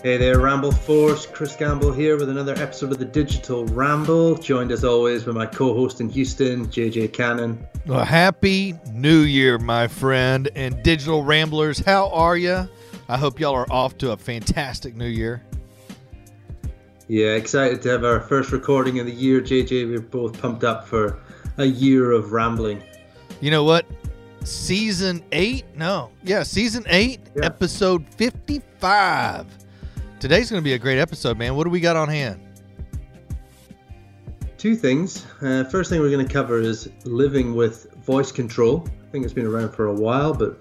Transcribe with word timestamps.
Hey 0.00 0.16
there, 0.16 0.38
Ramble 0.38 0.70
Force. 0.70 1.26
Chris 1.26 1.56
Gamble 1.56 1.90
here 1.90 2.16
with 2.16 2.28
another 2.28 2.54
episode 2.54 2.92
of 2.92 2.98
the 3.00 3.04
Digital 3.04 3.66
Ramble. 3.66 4.36
Joined 4.36 4.70
as 4.70 4.84
always 4.84 5.24
by 5.24 5.32
my 5.32 5.44
co 5.44 5.74
host 5.74 6.00
in 6.00 6.08
Houston, 6.10 6.66
JJ 6.68 7.12
Cannon. 7.12 7.66
Well, 7.84 8.04
happy 8.04 8.74
New 8.92 9.22
Year, 9.22 9.58
my 9.58 9.88
friend. 9.88 10.48
And 10.54 10.80
Digital 10.84 11.24
Ramblers, 11.24 11.80
how 11.80 12.10
are 12.10 12.36
you? 12.36 12.68
I 13.08 13.18
hope 13.18 13.40
y'all 13.40 13.56
are 13.56 13.70
off 13.72 13.98
to 13.98 14.12
a 14.12 14.16
fantastic 14.16 14.94
New 14.94 15.08
Year. 15.08 15.42
Yeah, 17.08 17.28
excited 17.28 17.80
to 17.82 17.88
have 17.88 18.04
our 18.04 18.20
first 18.20 18.52
recording 18.52 18.98
of 18.98 19.06
the 19.06 19.12
year, 19.12 19.40
JJ. 19.40 19.88
We're 19.88 20.00
both 20.00 20.38
pumped 20.38 20.62
up 20.62 20.86
for 20.86 21.18
a 21.56 21.64
year 21.64 22.12
of 22.12 22.32
rambling. 22.32 22.82
You 23.40 23.50
know 23.50 23.64
what? 23.64 23.86
Season 24.44 25.24
8? 25.32 25.64
No. 25.74 26.10
Yeah, 26.22 26.42
season 26.42 26.84
8, 26.86 27.20
yeah. 27.34 27.46
episode 27.46 28.06
55. 28.16 29.46
Today's 30.20 30.50
going 30.50 30.60
to 30.60 30.64
be 30.64 30.74
a 30.74 30.78
great 30.78 30.98
episode, 30.98 31.38
man. 31.38 31.56
What 31.56 31.64
do 31.64 31.70
we 31.70 31.80
got 31.80 31.96
on 31.96 32.10
hand? 32.10 32.42
Two 34.58 34.76
things. 34.76 35.24
Uh, 35.40 35.64
first 35.64 35.88
thing 35.88 36.02
we're 36.02 36.10
going 36.10 36.26
to 36.26 36.30
cover 36.30 36.60
is 36.60 36.90
living 37.04 37.54
with 37.54 37.90
voice 38.04 38.30
control. 38.30 38.86
I 38.86 39.10
think 39.12 39.24
it's 39.24 39.32
been 39.32 39.46
around 39.46 39.72
for 39.72 39.86
a 39.86 39.94
while, 39.94 40.34
but 40.34 40.60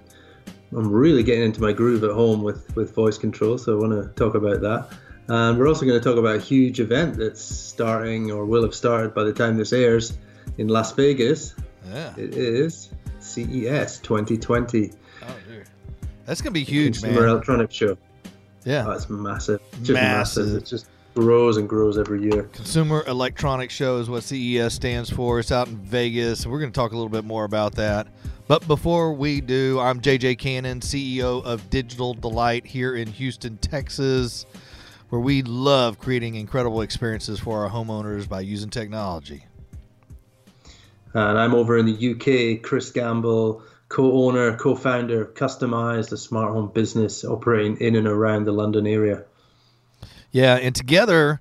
I'm 0.71 0.89
really 0.89 1.23
getting 1.23 1.43
into 1.43 1.61
my 1.61 1.73
groove 1.73 2.05
at 2.05 2.11
home 2.11 2.41
with, 2.41 2.73
with 2.77 2.95
voice 2.95 3.17
control, 3.17 3.57
so 3.57 3.77
I 3.77 3.81
want 3.81 4.01
to 4.01 4.13
talk 4.13 4.35
about 4.35 4.61
that. 4.61 4.97
And 5.29 5.57
we're 5.57 5.67
also 5.67 5.85
going 5.85 5.99
to 5.99 6.03
talk 6.03 6.17
about 6.17 6.35
a 6.35 6.39
huge 6.39 6.79
event 6.79 7.17
that's 7.17 7.41
starting 7.41 8.31
or 8.31 8.45
will 8.45 8.63
have 8.63 8.75
started 8.75 9.13
by 9.13 9.23
the 9.23 9.33
time 9.33 9.57
this 9.57 9.73
airs 9.73 10.17
in 10.57 10.67
Las 10.67 10.93
Vegas. 10.93 11.55
Yeah. 11.89 12.13
It 12.17 12.35
is 12.35 12.89
CES 13.19 13.99
2020. 13.99 14.91
Oh, 15.23 15.35
dude. 15.47 15.67
That's 16.25 16.41
going 16.41 16.53
to 16.53 16.59
be 16.59 16.63
huge, 16.63 17.01
Consumer 17.01 17.21
man. 17.21 17.29
Electronics 17.29 17.75
Show. 17.75 17.97
Yeah. 18.65 18.85
Oh, 18.87 18.91
it's 18.91 19.09
massive. 19.09 19.61
Just 19.79 19.91
massive. 19.91 20.45
massive. 20.45 20.63
It 20.63 20.65
just 20.65 20.87
grows 21.15 21.57
and 21.57 21.67
grows 21.67 21.97
every 21.97 22.21
year. 22.21 22.43
Consumer 22.43 23.03
Electronics 23.07 23.73
Show 23.73 23.97
is 23.97 24.09
what 24.09 24.23
CES 24.23 24.73
stands 24.73 25.09
for. 25.09 25.39
It's 25.39 25.51
out 25.51 25.67
in 25.67 25.77
Vegas. 25.77 26.45
We're 26.45 26.59
going 26.59 26.71
to 26.71 26.75
talk 26.75 26.91
a 26.91 26.95
little 26.95 27.09
bit 27.09 27.25
more 27.25 27.43
about 27.43 27.75
that. 27.75 28.07
But 28.47 28.65
before 28.67 29.13
we 29.13 29.41
do, 29.41 29.79
I'm 29.79 29.99
JJ 29.99 30.37
Cannon, 30.37 30.79
CEO 30.79 31.43
of 31.43 31.69
Digital 31.69 32.13
Delight 32.13 32.65
here 32.65 32.95
in 32.95 33.07
Houston, 33.07 33.57
Texas, 33.57 34.45
where 35.09 35.21
we 35.21 35.41
love 35.41 35.99
creating 35.99 36.35
incredible 36.35 36.81
experiences 36.81 37.39
for 37.39 37.63
our 37.63 37.71
homeowners 37.71 38.27
by 38.27 38.41
using 38.41 38.69
technology. 38.69 39.45
And 41.13 41.37
I'm 41.37 41.53
over 41.53 41.77
in 41.77 41.85
the 41.85 42.11
UK, 42.11 42.61
Chris 42.61 42.91
Gamble 42.91 43.63
co-owner, 43.89 44.57
co-founder, 44.57 45.21
of 45.21 45.33
customized 45.33 46.11
a 46.11 46.17
smart 46.17 46.51
home 46.51 46.69
business 46.73 47.23
operating 47.23 47.77
in 47.77 47.95
and 47.95 48.07
around 48.07 48.43
the 48.43 48.51
London 48.51 48.85
area. 48.85 49.23
Yeah, 50.31 50.55
and 50.55 50.75
together 50.75 51.39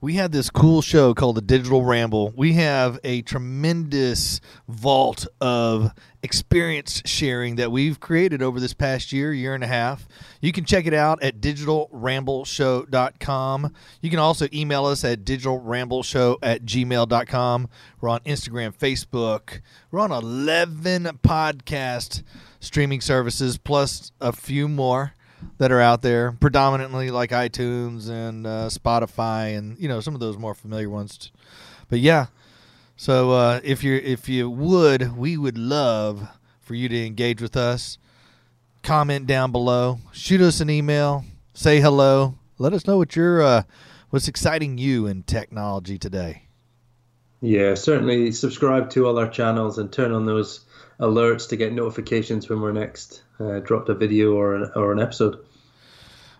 we 0.00 0.14
had 0.14 0.30
this 0.30 0.48
cool 0.48 0.80
show 0.80 1.12
called 1.12 1.36
the 1.36 1.42
Digital 1.42 1.84
Ramble. 1.84 2.32
We 2.36 2.52
have 2.52 3.00
a 3.02 3.22
tremendous 3.22 4.40
vault 4.68 5.26
of 5.40 5.90
experience 6.22 7.02
sharing 7.04 7.56
that 7.56 7.72
we've 7.72 7.98
created 7.98 8.40
over 8.40 8.60
this 8.60 8.74
past 8.74 9.12
year, 9.12 9.32
year 9.32 9.56
and 9.56 9.64
a 9.64 9.66
half. 9.66 10.06
You 10.40 10.52
can 10.52 10.64
check 10.64 10.86
it 10.86 10.94
out 10.94 11.20
at 11.20 11.40
digitalrambleshow.com. 11.40 13.72
You 14.00 14.10
can 14.10 14.20
also 14.20 14.46
email 14.52 14.86
us 14.86 15.02
at 15.04 15.24
digitalrambleshow 15.24 16.36
at 16.42 16.64
gmail.com. 16.64 17.68
We're 18.00 18.08
on 18.08 18.20
Instagram, 18.20 18.76
Facebook. 18.76 19.62
We're 19.90 19.98
on 20.00 20.12
11 20.12 21.18
podcast 21.24 22.22
streaming 22.60 23.00
services, 23.00 23.58
plus 23.58 24.12
a 24.20 24.32
few 24.32 24.68
more 24.68 25.14
that 25.58 25.72
are 25.72 25.80
out 25.80 26.02
there, 26.02 26.32
predominantly 26.32 27.10
like 27.10 27.30
iTunes 27.30 28.08
and 28.08 28.46
uh, 28.46 28.68
Spotify, 28.68 29.56
and 29.56 29.78
you 29.78 29.88
know 29.88 30.00
some 30.00 30.14
of 30.14 30.20
those 30.20 30.38
more 30.38 30.54
familiar 30.54 30.88
ones. 30.88 31.30
But 31.88 32.00
yeah, 32.00 32.26
so 32.96 33.32
uh, 33.32 33.60
if 33.62 33.84
you 33.84 33.94
if 33.96 34.28
you 34.28 34.50
would, 34.50 35.16
we 35.16 35.36
would 35.36 35.58
love 35.58 36.28
for 36.60 36.74
you 36.74 36.88
to 36.88 37.06
engage 37.06 37.40
with 37.40 37.56
us. 37.56 37.98
Comment 38.82 39.26
down 39.26 39.52
below, 39.52 39.98
shoot 40.12 40.40
us 40.40 40.60
an 40.60 40.70
email, 40.70 41.24
say 41.52 41.80
hello, 41.80 42.34
let 42.58 42.72
us 42.72 42.86
know 42.86 42.96
what 42.96 43.16
you're 43.16 43.42
uh, 43.42 43.62
what's 44.10 44.28
exciting 44.28 44.78
you 44.78 45.06
in 45.06 45.22
technology 45.22 45.98
today. 45.98 46.42
Yeah, 47.40 47.74
certainly 47.74 48.32
subscribe 48.32 48.90
to 48.90 49.06
all 49.06 49.18
our 49.18 49.28
channels 49.28 49.78
and 49.78 49.92
turn 49.92 50.12
on 50.12 50.26
those 50.26 50.64
alerts 50.98 51.48
to 51.50 51.56
get 51.56 51.72
notifications 51.72 52.48
when 52.48 52.60
we're 52.60 52.72
next 52.72 53.22
uh, 53.40 53.60
dropped 53.60 53.88
a 53.88 53.94
video 53.94 54.34
or 54.34 54.54
an, 54.54 54.70
or 54.74 54.92
an 54.92 55.00
episode. 55.00 55.34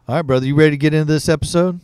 All 0.06 0.16
right, 0.16 0.22
brother, 0.22 0.46
you 0.46 0.54
ready 0.54 0.70
to 0.70 0.76
get 0.76 0.94
into 0.94 1.12
this 1.12 1.28
episode? 1.28 1.80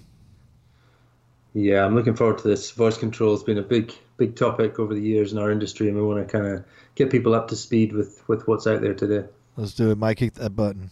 Yeah, 1.53 1.85
I'm 1.85 1.95
looking 1.95 2.15
forward 2.15 2.39
to 2.39 2.49
this. 2.49 2.71
Voice 2.73 2.99
control 2.99 3.33
has 3.33 3.45
been 3.45 3.59
a 3.59 3.63
big, 3.63 3.93
big 4.17 4.35
topic 4.35 4.79
over 4.79 4.93
the 4.95 5.01
years 5.01 5.33
in 5.33 5.39
our 5.39 5.51
industry, 5.51 5.89
and 5.89 5.97
we 5.97 6.03
want 6.03 6.27
to 6.27 6.33
kind 6.33 6.47
of 6.47 6.65
get 6.97 7.11
people 7.11 7.35
up 7.35 7.49
to 7.49 7.57
speed 7.57 7.93
with 7.93 8.27
with 8.29 8.49
what's 8.49 8.67
out 8.67 8.81
there 8.81 8.95
today. 8.95 9.29
Let's 9.57 9.75
do 9.75 9.91
it, 9.91 9.99
Mike. 9.99 10.19
Hit 10.19 10.35
that 10.35 10.51
button. 10.51 10.91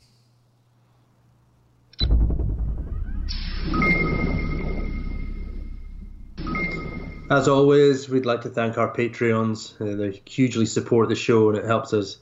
As 7.29 7.49
always, 7.49 8.09
we'd 8.11 8.27
like 8.27 8.43
to 8.43 8.51
thank 8.51 8.77
our 8.77 8.95
Patreons. 8.95 9.81
Uh, 9.81 9.97
they 9.97 10.23
hugely 10.27 10.67
support 10.67 11.09
the 11.09 11.15
show, 11.15 11.49
and 11.49 11.57
it 11.57 11.65
helps 11.65 11.93
us 11.95 12.19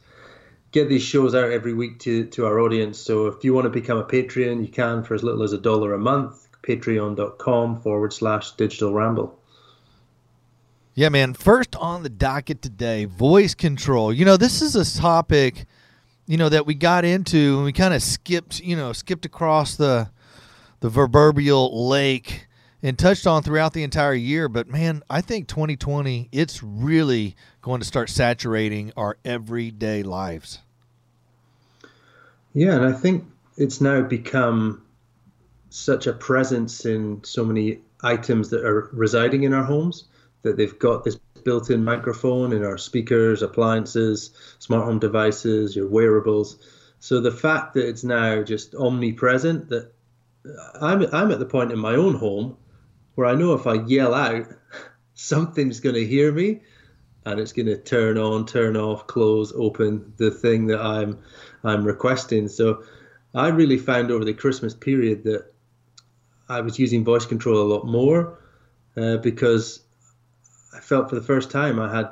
get 0.72 0.88
these 0.88 1.02
shows 1.02 1.34
out 1.34 1.50
every 1.50 1.74
week 1.74 1.98
to, 2.00 2.26
to 2.26 2.46
our 2.46 2.60
audience. 2.60 2.98
So 2.98 3.26
if 3.26 3.42
you 3.44 3.54
want 3.54 3.64
to 3.64 3.70
become 3.70 3.98
a 3.98 4.04
Patreon, 4.04 4.62
you 4.62 4.68
can 4.68 5.02
for 5.02 5.14
as 5.14 5.22
little 5.22 5.42
as 5.42 5.52
a 5.52 5.58
dollar 5.58 5.94
a 5.94 5.98
month. 5.98 6.48
Patreon.com 6.62 7.80
forward 7.80 8.12
slash 8.12 8.52
digital 8.52 8.92
ramble. 8.92 9.38
Yeah, 10.94 11.08
man. 11.08 11.34
First 11.34 11.74
on 11.76 12.02
the 12.02 12.08
docket 12.08 12.60
today, 12.60 13.06
voice 13.06 13.54
control. 13.54 14.12
You 14.12 14.24
know, 14.24 14.36
this 14.36 14.60
is 14.60 14.76
a 14.76 15.00
topic, 15.00 15.64
you 16.26 16.36
know, 16.36 16.48
that 16.48 16.66
we 16.66 16.74
got 16.74 17.04
into 17.04 17.56
and 17.56 17.64
we 17.64 17.72
kind 17.72 17.94
of 17.94 18.02
skipped, 18.02 18.60
you 18.60 18.76
know, 18.76 18.92
skipped 18.92 19.24
across 19.24 19.76
the 19.76 20.10
the 20.80 20.90
proverbial 20.90 21.88
lake 21.88 22.46
and 22.82 22.98
touched 22.98 23.26
on 23.26 23.42
throughout 23.42 23.72
the 23.72 23.82
entire 23.82 24.14
year. 24.14 24.48
But 24.48 24.68
man, 24.68 25.02
I 25.08 25.20
think 25.20 25.48
2020, 25.48 26.28
it's 26.32 26.62
really 26.62 27.36
going 27.62 27.80
to 27.80 27.86
start 27.86 28.08
saturating 28.08 28.92
our 28.96 29.18
everyday 29.24 30.02
lives. 30.02 30.60
Yeah, 32.54 32.74
and 32.74 32.84
I 32.84 32.92
think 32.92 33.24
it's 33.56 33.80
now 33.80 34.02
become 34.02 34.82
such 35.68 36.06
a 36.06 36.12
presence 36.12 36.84
in 36.84 37.22
so 37.22 37.44
many 37.44 37.78
items 38.02 38.50
that 38.50 38.64
are 38.64 38.88
residing 38.92 39.44
in 39.44 39.52
our 39.52 39.62
homes 39.62 40.04
that 40.42 40.56
they've 40.56 40.78
got 40.78 41.04
this 41.04 41.16
built-in 41.44 41.84
microphone 41.84 42.52
in 42.52 42.64
our 42.64 42.78
speakers, 42.78 43.42
appliances, 43.42 44.30
smart 44.58 44.84
home 44.84 44.98
devices, 44.98 45.76
your 45.76 45.86
wearables. 45.86 46.58
So 46.98 47.20
the 47.20 47.30
fact 47.30 47.74
that 47.74 47.88
it's 47.88 48.04
now 48.04 48.42
just 48.42 48.74
omnipresent 48.74 49.68
that 49.68 49.92
I'm 50.80 51.02
I'm 51.14 51.30
at 51.30 51.38
the 51.38 51.46
point 51.46 51.72
in 51.72 51.78
my 51.78 51.94
own 51.94 52.14
home 52.14 52.56
where 53.14 53.26
I 53.26 53.34
know 53.34 53.52
if 53.54 53.66
I 53.66 53.74
yell 53.74 54.14
out, 54.14 54.46
something's 55.14 55.80
going 55.80 55.94
to 55.94 56.06
hear 56.06 56.32
me 56.32 56.60
and 57.24 57.38
it's 57.38 57.52
going 57.52 57.66
to 57.66 57.76
turn 57.76 58.18
on, 58.18 58.46
turn 58.46 58.76
off, 58.76 59.06
close, 59.06 59.52
open 59.54 60.12
the 60.16 60.30
thing 60.30 60.66
that 60.66 60.80
I'm 60.80 61.18
I'm 61.62 61.84
requesting. 61.84 62.48
So 62.48 62.82
I 63.34 63.48
really 63.48 63.78
found 63.78 64.10
over 64.10 64.24
the 64.24 64.34
Christmas 64.34 64.74
period 64.74 65.24
that 65.24 65.52
I 66.48 66.60
was 66.60 66.78
using 66.78 67.04
voice 67.04 67.26
control 67.26 67.60
a 67.60 67.68
lot 67.72 67.86
more 67.86 68.38
uh, 68.96 69.18
because 69.18 69.80
I 70.74 70.80
felt 70.80 71.08
for 71.08 71.14
the 71.14 71.22
first 71.22 71.50
time 71.50 71.78
I 71.78 71.94
had 71.94 72.10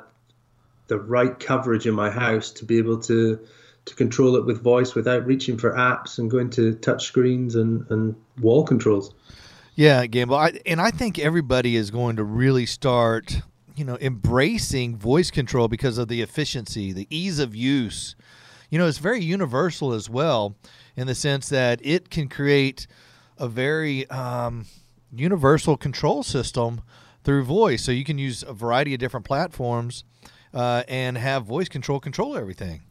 the 0.87 0.99
right 0.99 1.37
coverage 1.39 1.85
in 1.87 1.93
my 1.93 2.09
house 2.09 2.51
to 2.51 2.65
be 2.65 2.77
able 2.77 2.99
to 3.01 3.39
to 3.85 3.95
control 3.95 4.35
it 4.35 4.45
with 4.45 4.61
voice 4.61 4.93
without 4.93 5.25
reaching 5.25 5.57
for 5.57 5.71
apps 5.71 6.19
and 6.19 6.29
going 6.29 6.49
to 6.51 6.75
touch 6.75 7.05
screens 7.05 7.55
and, 7.55 7.89
and 7.89 8.15
wall 8.39 8.63
controls. 8.63 9.13
Yeah, 9.75 10.05
Gamble. 10.05 10.35
I, 10.35 10.59
and 10.65 10.81
I 10.81 10.91
think 10.91 11.17
everybody 11.17 11.75
is 11.75 11.89
going 11.89 12.17
to 12.17 12.23
really 12.23 12.65
start, 12.65 13.41
you 13.79 13.85
know, 13.85 13.97
embracing 14.01 14.97
voice 14.97 15.31
control 15.31 15.69
because 15.69 15.97
of 15.97 16.09
the 16.09 16.21
efficiency, 16.21 16.91
the 16.91 17.07
ease 17.09 17.39
of 17.39 17.55
use. 17.55 18.13
You 18.69 18.77
know, 18.77 18.85
it's 18.87 18.97
very 18.97 19.23
universal 19.23 19.93
as 19.93 20.09
well 20.09 20.55
in 20.97 21.07
the 21.07 21.15
sense 21.15 21.47
that 21.47 21.79
it 21.81 22.09
can 22.09 22.27
create 22.27 22.87
a 23.37 23.47
very 23.47 24.07
um, 24.09 24.65
universal 25.15 25.77
control 25.77 26.23
system 26.23 26.81
through 27.23 27.45
voice. 27.45 27.81
So 27.81 27.93
you 27.93 28.03
can 28.03 28.17
use 28.17 28.43
a 28.43 28.51
variety 28.51 28.93
of 28.93 28.99
different 28.99 29.25
platforms 29.25 30.03
uh, 30.53 30.83
and 30.89 31.17
have 31.17 31.45
voice 31.45 31.69
control 31.69 32.01
control 32.01 32.35
everything. 32.35 32.81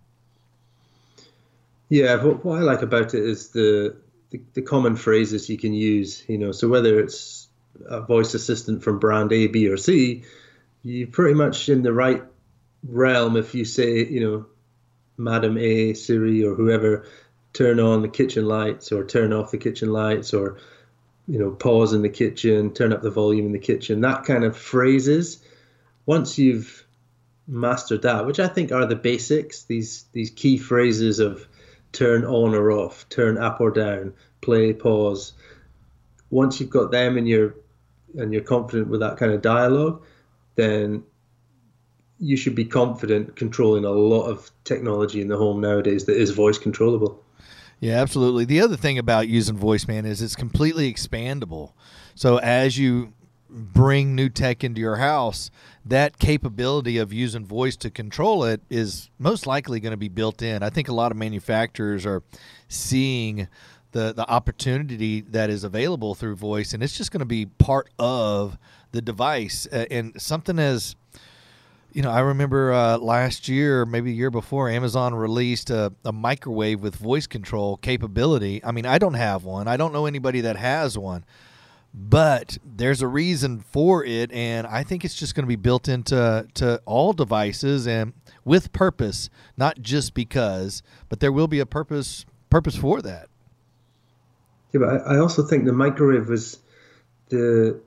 Yeah, 1.91 2.17
but 2.17 2.45
what 2.47 2.59
I 2.59 2.63
like 2.63 2.81
about 2.81 3.13
it 3.15 3.23
is 3.23 3.51
the 3.51 3.95
the, 4.31 4.41
the 4.55 4.63
common 4.63 4.97
phrases 4.97 5.49
you 5.49 5.57
can 5.57 5.73
use, 5.73 6.23
you 6.29 6.37
know, 6.37 6.53
so 6.53 6.69
whether 6.69 7.01
it's 7.01 7.49
a 7.87 8.03
voice 8.03 8.35
assistant 8.35 8.83
from 8.83 8.99
brand 8.99 9.33
A, 9.33 9.47
B, 9.47 9.69
or 9.69 9.79
C, 9.79 10.23
you're 10.83 11.09
pretty 11.09 11.35
much 11.35 11.69
in 11.69 11.83
the 11.83 11.93
right 11.93 12.23
realm 12.87 13.37
if 13.37 13.55
you 13.55 13.65
say, 13.65 14.05
you 14.07 14.21
know, 14.21 14.47
Madam 15.17 15.59
A, 15.59 15.95
Siri, 15.95 16.45
or 16.45 16.55
whoever, 16.55 17.07
turn 17.53 17.81
on 17.81 18.03
the 18.03 18.09
kitchen 18.09 18.47
lights 18.47 18.93
or 18.93 19.05
turn 19.05 19.33
off 19.33 19.51
the 19.51 19.59
kitchen 19.59 19.93
lights 19.93 20.33
or, 20.33 20.59
you 21.27 21.39
know, 21.39 21.51
pause 21.51 21.93
in 21.93 22.03
the 22.03 22.09
kitchen, 22.09 22.73
turn 22.73 22.93
up 22.93 23.03
the 23.03 23.11
volume 23.11 23.47
in 23.47 23.53
the 23.53 23.59
kitchen. 23.59 24.01
That 24.01 24.25
kind 24.25 24.45
of 24.45 24.57
phrases. 24.57 25.43
Once 26.07 26.39
you've 26.39 26.87
mastered 27.47 28.03
that, 28.03 28.27
which 28.27 28.39
I 28.39 28.47
think 28.47 28.71
are 28.71 28.87
the 28.87 28.97
basics, 28.97 29.65
these 29.65 30.05
these 30.13 30.31
key 30.31 30.59
phrases 30.59 31.19
of 31.19 31.47
turn 31.93 32.25
on 32.25 32.55
or 32.55 32.71
off, 32.71 33.09
turn 33.09 33.39
up 33.39 33.61
or 33.61 33.71
down, 33.71 34.15
play, 34.41 34.73
pause. 34.73 35.33
Once 36.31 36.61
you've 36.61 36.71
got 36.71 36.91
them 36.91 37.17
and 37.17 37.27
you're 37.27 37.55
and 38.17 38.33
you're 38.33 38.43
confident 38.43 38.89
with 38.89 39.01
that 39.01 39.17
kind 39.17 39.33
of 39.33 39.43
dialogue, 39.43 40.03
then 40.59 41.05
you 42.19 42.37
should 42.37 42.57
be 42.57 42.65
confident 42.65 43.37
controlling 43.37 43.85
a 43.85 43.91
lot 43.91 44.27
of 44.27 44.51
technology 44.65 45.21
in 45.21 45.29
the 45.29 45.37
home 45.37 45.61
nowadays 45.61 46.05
that 46.07 46.17
is 46.17 46.31
voice 46.31 46.59
controllable. 46.59 47.25
Yeah, 47.81 48.01
absolutely. 48.01 48.45
The 48.45 48.61
other 48.61 48.77
thing 48.77 48.99
about 48.99 49.29
using 49.29 49.57
VoiceMan 49.57 50.05
is 50.05 50.21
it's 50.21 50.35
completely 50.35 50.93
expandable. 50.93 51.73
So 52.17 52.39
as 52.39 52.77
you 52.77 53.13
bring 53.49 54.17
new 54.17 54.29
tech 54.29 54.65
into 54.65 54.81
your 54.81 54.97
house, 54.97 55.51
that 55.85 56.19
capability 56.19 56.99
of 56.99 57.13
using 57.13 57.47
voice 57.47 57.77
to 57.77 57.91
control 57.91 58.43
it 58.43 58.61
is 58.69 59.11
most 59.19 59.47
likely 59.47 59.79
going 59.79 59.93
to 59.93 59.97
be 59.97 60.09
built 60.09 60.43
in. 60.43 60.65
I 60.65 60.71
think 60.71 60.89
a 60.89 60.95
lot 60.95 61.13
of 61.13 61.17
manufacturers 61.17 62.05
are 62.05 62.25
seeing 62.67 63.47
the 63.99 64.13
the 64.13 64.29
opportunity 64.29 65.21
that 65.21 65.51
is 65.51 65.65
available 65.65 66.15
through 66.15 66.37
voice 66.37 66.73
and 66.73 66.83
it's 66.83 66.97
just 66.97 67.11
going 67.11 67.21
to 67.21 67.27
be 67.27 67.47
part 67.47 67.89
of 67.99 68.57
the 68.93 69.03
device 69.03 69.67
and 69.67 70.21
something 70.21 70.59
as 70.59 70.95
you 71.93 72.03
know, 72.03 72.11
I 72.11 72.21
remember 72.21 72.73
uh, 72.73 72.99
last 72.99 73.49
year, 73.49 73.87
maybe 73.87 74.11
a 74.11 74.15
year 74.15 74.31
before, 74.31 74.69
Amazon 74.69 75.15
released 75.15 75.71
a, 75.71 75.93
a, 76.05 76.13
microwave 76.13 76.81
with 76.81 76.95
voice 76.95 77.27
control 77.27 77.79
capability. 77.79 78.63
I 78.63 78.73
mean, 78.73 78.85
I 78.85 78.99
don't 78.99 79.15
have 79.15 79.45
one. 79.45 79.67
I 79.67 79.79
don't 79.79 79.95
know 79.95 80.05
anybody 80.05 80.43
that 80.43 80.57
has 80.57 80.99
one, 80.99 81.25
but 81.95 82.59
there's 82.63 83.01
a 83.01 83.09
reason 83.09 83.61
for 83.61 84.05
it, 84.05 84.31
and 84.33 84.67
I 84.67 84.83
think 84.83 85.05
it's 85.05 85.15
just 85.15 85.35
going 85.35 85.45
to 85.45 85.49
be 85.49 85.57
built 85.57 85.89
into 85.89 86.47
to 86.55 86.83
all 86.85 87.15
devices 87.15 87.87
and 87.87 88.13
with 88.45 88.73
purpose, 88.73 89.31
not 89.57 89.81
just 89.81 90.13
because, 90.13 90.83
but 91.09 91.21
there 91.21 91.33
will 91.33 91.49
be 91.49 91.59
a 91.59 91.67
purpose 91.67 92.27
purpose 92.51 92.77
for 92.77 93.01
that. 93.03 93.29
Yeah, 94.73 94.81
but 94.81 95.07
I 95.07 95.19
also 95.19 95.43
think 95.43 95.65
the 95.65 95.73
microwave 95.73 96.29
was 96.29 96.59
the 97.29 97.81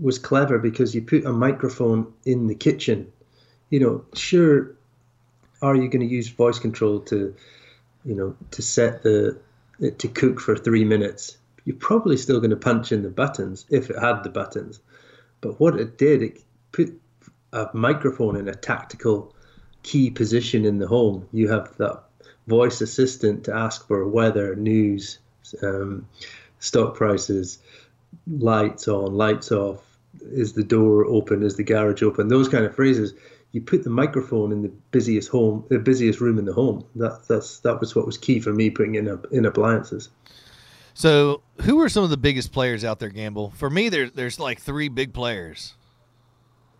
was 0.00 0.18
clever 0.18 0.58
because 0.58 0.94
you 0.94 1.02
put 1.02 1.24
a 1.24 1.32
microphone 1.32 2.12
in 2.24 2.46
the 2.46 2.54
kitchen 2.54 3.10
you 3.70 3.80
know, 3.80 4.04
sure, 4.14 4.74
are 5.62 5.74
you 5.74 5.88
going 5.88 6.06
to 6.06 6.14
use 6.14 6.28
voice 6.28 6.58
control 6.58 7.00
to, 7.00 7.34
you 8.04 8.14
know, 8.14 8.34
to 8.52 8.62
set 8.62 9.02
the 9.02 9.38
to 9.98 10.08
cook 10.08 10.40
for 10.40 10.56
three 10.56 10.84
minutes? 10.84 11.36
You're 11.64 11.76
probably 11.76 12.16
still 12.16 12.40
going 12.40 12.50
to 12.50 12.56
punch 12.56 12.92
in 12.92 13.02
the 13.02 13.10
buttons 13.10 13.66
if 13.68 13.90
it 13.90 13.98
had 13.98 14.22
the 14.22 14.30
buttons. 14.30 14.80
But 15.40 15.60
what 15.60 15.78
it 15.78 15.98
did, 15.98 16.22
it 16.22 16.42
put 16.72 16.98
a 17.52 17.68
microphone 17.74 18.36
in 18.36 18.48
a 18.48 18.54
tactical 18.54 19.34
key 19.82 20.10
position 20.10 20.64
in 20.64 20.78
the 20.78 20.86
home. 20.86 21.28
You 21.32 21.48
have 21.48 21.76
that 21.76 22.02
voice 22.46 22.80
assistant 22.80 23.44
to 23.44 23.54
ask 23.54 23.86
for 23.86 24.08
weather, 24.08 24.56
news, 24.56 25.18
um, 25.62 26.06
stock 26.58 26.94
prices, 26.94 27.58
lights 28.26 28.88
on, 28.88 29.14
lights 29.14 29.52
off, 29.52 29.84
is 30.32 30.54
the 30.54 30.64
door 30.64 31.04
open, 31.06 31.42
is 31.42 31.56
the 31.56 31.64
garage 31.64 32.02
open, 32.02 32.28
those 32.28 32.48
kind 32.48 32.64
of 32.64 32.74
phrases 32.74 33.14
you 33.52 33.60
put 33.62 33.82
the 33.82 33.90
microphone 33.90 34.52
in 34.52 34.62
the 34.62 34.68
busiest 34.90 35.30
home, 35.30 35.64
the 35.68 35.78
busiest 35.78 36.20
room 36.20 36.38
in 36.38 36.44
the 36.44 36.52
home. 36.52 36.84
That 36.96 37.26
that's 37.28 37.60
that 37.60 37.80
was 37.80 37.94
what 37.94 38.06
was 38.06 38.18
key 38.18 38.40
for 38.40 38.52
me 38.52 38.70
putting 38.70 38.96
in 38.96 39.20
in 39.32 39.46
appliances. 39.46 40.10
So, 40.94 41.42
who 41.62 41.80
are 41.80 41.88
some 41.88 42.04
of 42.04 42.10
the 42.10 42.16
biggest 42.16 42.52
players 42.52 42.84
out 42.84 42.98
there, 42.98 43.08
Gamble? 43.08 43.50
For 43.56 43.70
me, 43.70 43.88
there's 43.88 44.12
there's 44.12 44.38
like 44.38 44.60
three 44.60 44.88
big 44.88 45.14
players. 45.14 45.74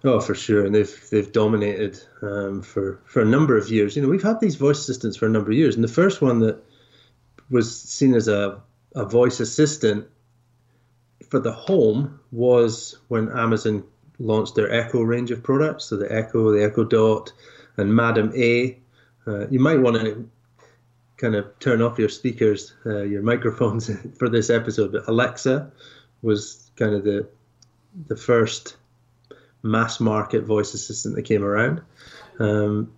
Oh, 0.04 0.20
for 0.20 0.34
sure, 0.34 0.64
and 0.64 0.74
they've 0.74 1.08
they've 1.10 1.32
dominated 1.32 2.00
um, 2.22 2.62
for 2.62 3.00
for 3.06 3.22
a 3.22 3.24
number 3.24 3.56
of 3.56 3.70
years. 3.70 3.96
You 3.96 4.02
know, 4.02 4.08
we've 4.08 4.22
had 4.22 4.40
these 4.40 4.56
voice 4.56 4.78
assistants 4.78 5.16
for 5.16 5.26
a 5.26 5.30
number 5.30 5.50
of 5.50 5.56
years, 5.56 5.74
and 5.74 5.82
the 5.82 5.88
first 5.88 6.20
one 6.20 6.40
that 6.40 6.62
was 7.50 7.80
seen 7.80 8.14
as 8.14 8.28
a 8.28 8.60
a 8.94 9.04
voice 9.04 9.40
assistant 9.40 10.06
for 11.28 11.40
the 11.40 11.52
home 11.52 12.18
was 12.32 12.98
when 13.08 13.28
Amazon 13.30 13.84
launched 14.18 14.54
their 14.54 14.72
Echo 14.72 15.02
range 15.02 15.30
of 15.30 15.42
products. 15.42 15.86
So 15.86 15.96
the 15.96 16.12
Echo, 16.12 16.52
the 16.52 16.64
Echo 16.64 16.84
Dot, 16.84 17.32
and 17.76 17.94
Madam 17.94 18.32
A. 18.34 18.78
Uh, 19.26 19.46
you 19.48 19.60
might 19.60 19.78
want 19.78 19.96
to 20.00 20.28
kind 21.16 21.34
of 21.34 21.46
turn 21.58 21.82
off 21.82 21.98
your 21.98 22.08
speakers, 22.08 22.74
uh, 22.86 23.02
your 23.02 23.22
microphones 23.22 23.90
for 24.18 24.28
this 24.28 24.50
episode. 24.50 24.92
But 24.92 25.06
Alexa 25.08 25.70
was 26.22 26.70
kind 26.76 26.94
of 26.94 27.04
the 27.04 27.28
the 28.06 28.16
first 28.16 28.76
mass 29.62 29.98
market 29.98 30.44
voice 30.44 30.72
assistant 30.74 31.16
that 31.16 31.22
came 31.22 31.44
around. 31.44 31.82
Um, 32.38 32.92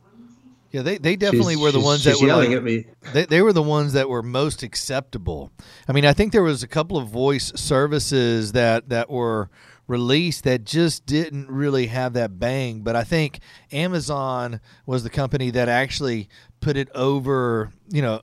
yeah, 0.70 0.82
they, 0.82 0.98
they 0.98 1.16
definitely 1.16 1.56
were 1.56 1.72
the 1.72 1.80
ones 1.80 2.04
that 2.04 2.20
were 2.20 2.28
yelling 2.28 2.50
like, 2.50 2.58
at 2.58 2.62
me. 2.62 2.86
They, 3.12 3.24
they 3.26 3.42
were 3.42 3.52
the 3.52 3.62
ones 3.62 3.92
that 3.94 4.08
were 4.08 4.22
most 4.22 4.62
acceptable. 4.62 5.50
I 5.88 5.92
mean, 5.92 6.04
I 6.04 6.12
think 6.12 6.32
there 6.32 6.42
was 6.42 6.62
a 6.62 6.68
couple 6.68 6.96
of 6.96 7.08
voice 7.08 7.52
services 7.56 8.52
that 8.52 8.88
that 8.88 9.10
were 9.10 9.50
released 9.88 10.44
that 10.44 10.64
just 10.64 11.04
didn't 11.04 11.50
really 11.50 11.88
have 11.88 12.12
that 12.12 12.38
bang. 12.38 12.82
But 12.82 12.94
I 12.94 13.02
think 13.02 13.40
Amazon 13.72 14.60
was 14.86 15.02
the 15.02 15.10
company 15.10 15.50
that 15.50 15.68
actually 15.68 16.28
put 16.60 16.76
it 16.76 16.88
over, 16.94 17.72
you 17.88 18.00
know, 18.00 18.22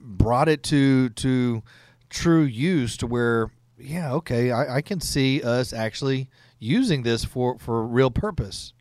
brought 0.00 0.48
it 0.48 0.64
to 0.64 1.10
to 1.10 1.62
true 2.10 2.42
use 2.42 2.96
to 2.96 3.06
where, 3.06 3.52
yeah, 3.78 4.12
okay, 4.14 4.50
I, 4.50 4.76
I 4.78 4.80
can 4.82 5.00
see 5.00 5.40
us 5.42 5.72
actually 5.72 6.28
using 6.58 7.04
this 7.04 7.24
for 7.24 7.56
for 7.58 7.86
real 7.86 8.10
purpose. 8.10 8.72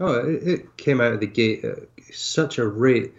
Oh, 0.00 0.14
it, 0.26 0.48
it 0.48 0.76
came 0.78 1.00
out 1.00 1.12
of 1.12 1.20
the 1.20 1.26
gate 1.26 1.62
at 1.62 1.89
such 2.12 2.58
a 2.58 2.66
rate 2.66 3.14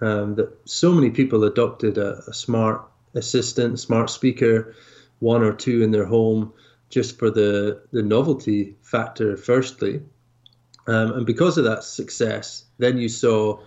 um, 0.00 0.34
that 0.34 0.52
so 0.64 0.92
many 0.92 1.10
people 1.10 1.44
adopted 1.44 1.98
a, 1.98 2.22
a 2.26 2.34
smart 2.34 2.88
assistant, 3.14 3.78
smart 3.78 4.10
speaker, 4.10 4.74
one 5.20 5.42
or 5.42 5.52
two 5.52 5.82
in 5.82 5.90
their 5.90 6.06
home 6.06 6.52
just 6.88 7.18
for 7.18 7.30
the, 7.30 7.82
the 7.92 8.02
novelty 8.02 8.76
factor, 8.82 9.36
firstly. 9.36 10.02
Um, 10.86 11.12
and 11.12 11.26
because 11.26 11.56
of 11.56 11.64
that 11.64 11.84
success, 11.84 12.64
then 12.78 12.98
you 12.98 13.08
saw 13.08 13.60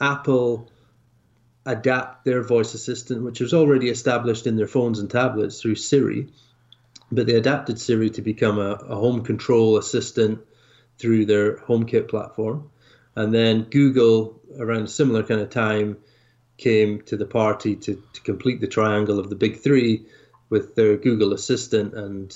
Apple 0.00 0.70
adapt 1.64 2.24
their 2.24 2.42
voice 2.42 2.74
assistant, 2.74 3.22
which 3.22 3.40
was 3.40 3.54
already 3.54 3.88
established 3.88 4.46
in 4.46 4.56
their 4.56 4.66
phones 4.66 4.98
and 4.98 5.10
tablets 5.10 5.60
through 5.60 5.74
Siri, 5.76 6.28
but 7.10 7.26
they 7.26 7.34
adapted 7.34 7.78
Siri 7.80 8.10
to 8.10 8.22
become 8.22 8.58
a, 8.58 8.72
a 8.72 8.96
home 8.96 9.22
control 9.22 9.76
assistant 9.76 10.40
through 10.98 11.26
their 11.26 11.56
HomeKit 11.58 12.08
platform. 12.08 12.70
And 13.16 13.34
then 13.34 13.62
Google, 13.64 14.40
around 14.58 14.84
a 14.84 14.88
similar 14.88 15.22
kind 15.22 15.40
of 15.40 15.50
time, 15.50 15.96
came 16.58 17.02
to 17.02 17.16
the 17.16 17.26
party 17.26 17.74
to, 17.76 18.02
to 18.12 18.20
complete 18.22 18.60
the 18.60 18.66
triangle 18.66 19.18
of 19.18 19.30
the 19.30 19.36
big 19.36 19.60
three 19.60 20.06
with 20.48 20.74
their 20.74 20.96
Google 20.96 21.32
Assistant 21.32 21.94
and 21.94 22.34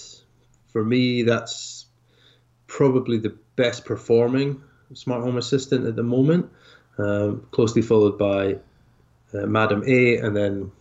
for 0.73 0.85
me, 0.85 1.23
that's 1.23 1.87
probably 2.67 3.19
the 3.19 3.37
best 3.57 3.85
performing 3.85 4.63
smart 4.95 5.23
home 5.23 5.37
assistant 5.37 5.87
at 5.87 5.97
the 5.97 6.03
moment, 6.03 6.51
um, 6.99 7.47
closely 7.51 7.83
followed 7.83 8.19
by 8.19 8.57
uh, 9.35 9.47
Madam 9.47 9.83
A, 9.87 10.17
and 10.17 10.37
then 10.37 10.73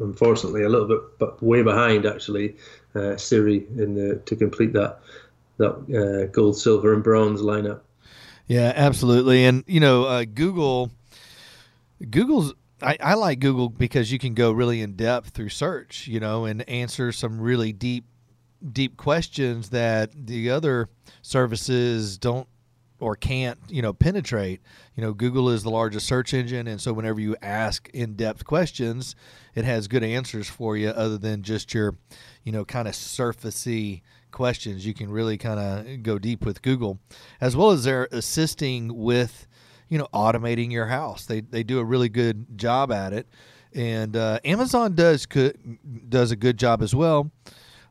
unfortunately 0.00 0.64
a 0.64 0.68
little 0.68 0.88
bit 0.88 0.98
but 1.18 1.40
way 1.42 1.62
behind 1.62 2.04
actually 2.04 2.56
uh, 2.96 3.16
Siri 3.16 3.64
in 3.76 3.94
the 3.94 4.16
to 4.26 4.34
complete 4.34 4.72
that 4.72 5.00
that 5.58 5.70
uh, 5.70 6.30
gold, 6.32 6.58
silver, 6.58 6.92
and 6.92 7.02
bronze 7.02 7.40
lineup. 7.40 7.80
Yeah, 8.48 8.72
absolutely, 8.74 9.44
and 9.44 9.62
you 9.66 9.78
know 9.80 10.04
uh, 10.04 10.24
Google. 10.24 10.90
Google's 12.10 12.54
I, 12.80 12.96
I 13.00 13.14
like 13.14 13.40
Google 13.40 13.68
because 13.68 14.12
you 14.12 14.18
can 14.18 14.34
go 14.34 14.52
really 14.52 14.80
in 14.82 14.94
depth 14.94 15.30
through 15.30 15.48
search, 15.48 16.06
you 16.06 16.20
know, 16.20 16.44
and 16.44 16.68
answer 16.68 17.12
some 17.12 17.40
really 17.40 17.72
deep 17.72 18.04
deep 18.72 18.96
questions 18.96 19.70
that 19.70 20.10
the 20.14 20.50
other 20.50 20.88
services 21.22 22.18
don't 22.18 22.48
or 23.00 23.14
can't 23.14 23.58
you 23.68 23.80
know 23.80 23.92
penetrate 23.92 24.60
you 24.96 25.02
know 25.02 25.12
google 25.12 25.48
is 25.48 25.62
the 25.62 25.70
largest 25.70 26.08
search 26.08 26.34
engine 26.34 26.66
and 26.66 26.80
so 26.80 26.92
whenever 26.92 27.20
you 27.20 27.36
ask 27.40 27.88
in-depth 27.94 28.44
questions 28.44 29.14
it 29.54 29.64
has 29.64 29.86
good 29.86 30.02
answers 30.02 30.48
for 30.48 30.76
you 30.76 30.88
other 30.88 31.16
than 31.16 31.42
just 31.44 31.72
your 31.72 31.94
you 32.42 32.50
know 32.50 32.64
kind 32.64 32.88
of 32.88 32.94
surfacey 32.94 34.02
questions 34.30 34.84
you 34.86 34.94
can 34.94 35.10
really 35.10 35.36
kind 35.38 35.58
of 35.60 36.02
go 36.02 36.18
deep 36.18 36.44
with 36.44 36.62
google 36.62 36.98
as 37.40 37.56
well 37.56 37.70
as 37.70 37.84
they're 37.84 38.08
assisting 38.12 38.94
with 38.96 39.46
you 39.88 39.98
know 39.98 40.08
automating 40.12 40.70
your 40.70 40.86
house 40.86 41.26
they, 41.26 41.40
they 41.40 41.62
do 41.62 41.78
a 41.78 41.84
really 41.84 42.08
good 42.08 42.58
job 42.58 42.92
at 42.92 43.12
it 43.12 43.26
and 43.74 44.16
uh, 44.16 44.38
amazon 44.44 44.94
does 44.94 45.26
could, 45.26 45.56
does 46.08 46.30
a 46.30 46.36
good 46.36 46.58
job 46.58 46.82
as 46.82 46.94
well 46.94 47.30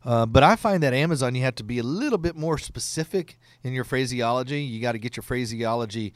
Uh, 0.05 0.25
but 0.25 0.41
I 0.41 0.55
find 0.55 0.83
that 0.83 0.93
Amazon, 0.93 1.35
you 1.35 1.41
have 1.43 1.55
to 1.55 1.65
be 1.65 1.79
a 1.79 1.83
little 1.83 2.19
bit 2.19 2.35
more 2.35 2.57
specific 2.57 3.37
in 3.61 3.73
your 3.73 3.83
phraseology. 3.83 4.61
You 4.61 4.79
got 4.79 4.93
to 4.93 4.99
get 4.99 5.17
your 5.17 5.23
phraseology 5.23 6.13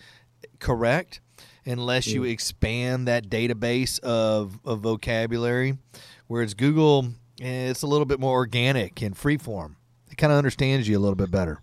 correct 0.59 1.19
unless 1.65 2.07
you 2.07 2.23
expand 2.23 3.07
that 3.07 3.27
database 3.29 3.99
of, 3.99 4.59
of 4.63 4.79
vocabulary. 4.79 5.77
Whereas 6.27 6.53
Google, 6.53 7.07
eh, 7.41 7.69
it's 7.71 7.81
a 7.81 7.87
little 7.87 8.05
bit 8.05 8.19
more 8.19 8.33
organic 8.33 9.01
and 9.01 9.17
free 9.17 9.37
form. 9.37 9.75
It 10.11 10.17
kind 10.17 10.31
of 10.31 10.37
understands 10.37 10.87
you 10.87 10.97
a 10.97 10.99
little 10.99 11.15
bit 11.15 11.31
better. 11.31 11.61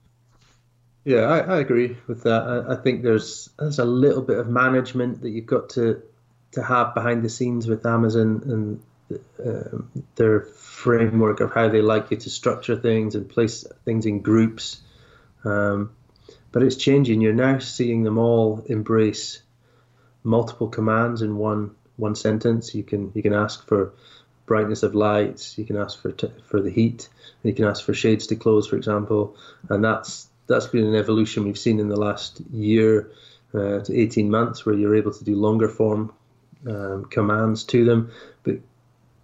Yeah, 1.05 1.23
I, 1.23 1.39
I 1.39 1.59
agree 1.61 1.97
with 2.07 2.25
that. 2.25 2.43
I, 2.43 2.75
I, 2.75 2.77
think 2.77 3.03
there's 3.03 3.49
there's 3.59 3.79
a 3.79 3.85
little 3.85 4.23
bit 4.23 4.39
of 4.39 4.49
management 4.49 5.23
that 5.23 5.31
you've 5.31 5.47
got 5.47 5.71
to 5.71 6.03
to 6.53 6.63
have 6.63 6.95
behind 6.95 7.23
the 7.23 7.29
scenes 7.29 7.67
with 7.67 7.87
Amazon 7.87 8.43
and 8.45 9.21
uh, 9.45 9.79
their 10.17 10.41
framework 10.41 11.41
of 11.41 11.53
how 11.53 11.69
they 11.69 11.81
like 11.81 12.11
you 12.11 12.17
to 12.17 12.31
structure 12.31 12.77
things 12.77 13.15
and 13.15 13.29
place 13.29 13.65
things 13.85 14.07
in 14.07 14.21
groups. 14.21 14.81
Um, 15.45 15.93
but 16.53 16.63
it's 16.63 16.77
changing. 16.77 17.21
You're 17.21 17.33
now 17.33 17.59
seeing 17.59 18.03
them 18.03 18.19
all 18.19 18.65
embrace 18.67 19.43
multiple 20.25 20.69
commands 20.69 21.23
in 21.23 21.37
one 21.37 21.75
one 21.97 22.15
sentence. 22.15 22.75
You 22.75 22.83
can 22.83 23.13
you 23.15 23.23
can 23.23 23.35
ask 23.35 23.67
for 23.67 23.95
brightness 24.49 24.83
of 24.83 24.95
lights. 24.95 25.57
You 25.59 25.65
can 25.65 25.77
ask 25.77 26.01
for 26.01 26.11
t- 26.11 26.33
for 26.47 26.61
the 26.61 26.71
heat. 26.71 27.09
You 27.45 27.55
can 27.55 27.67
ask 27.67 27.85
for 27.85 27.95
shades 27.95 28.27
to 28.29 28.37
close, 28.37 28.67
for 28.67 28.77
example, 28.77 29.37
and 29.69 29.85
that's 29.85 30.29
that's 30.49 30.67
been 30.67 30.87
an 30.87 30.97
evolution 30.97 31.45
we've 31.45 31.59
seen 31.59 31.79
in 31.79 31.89
the 31.89 31.97
last 31.97 32.41
year 32.51 33.13
uh, 33.55 33.81
to 33.81 33.97
18 33.97 34.31
months, 34.31 34.65
where 34.65 34.75
you're 34.75 34.97
able 34.97 35.13
to 35.13 35.25
do 35.25 35.37
longer 35.37 35.69
form 35.69 36.13
um, 36.67 37.05
commands 37.05 37.65
to 37.65 37.85
them. 37.85 38.11
But 38.43 38.57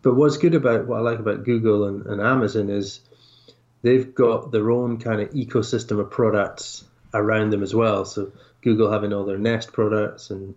but 0.03 0.15
what's 0.15 0.37
good 0.37 0.55
about 0.55 0.87
what 0.87 0.99
I 0.99 1.01
like 1.01 1.19
about 1.19 1.45
Google 1.45 1.87
and, 1.89 2.07
and 2.07 2.21
Amazon 2.21 2.69
is 2.69 3.01
they've 3.83 4.15
got 4.15 4.53
their 4.53 4.71
own 4.71 4.99
kind 4.99 5.21
of 5.21 5.31
ecosystem 5.31 5.99
of 5.99 6.11
products 6.11 6.85
around 7.13 7.51
them 7.51 7.63
as 7.63 7.75
well. 7.75 8.05
So 8.05 8.33
Google 8.63 8.93
having 8.93 9.13
all 9.13 9.25
their 9.25 9.39
Nest 9.39 9.73
products 9.73 10.31
and 10.31 10.55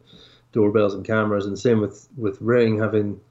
doorbells 0.52 0.94
and 0.94 1.06
cameras, 1.06 1.46
and 1.46 1.58
same 1.58 1.80
with 1.82 2.08
with 2.18 2.42
Ring 2.42 2.80
having 2.80 3.22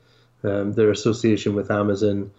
um, 0.47 0.73
their 0.73 0.91
association 0.91 1.55
with 1.55 1.71
Amazon 1.71 2.31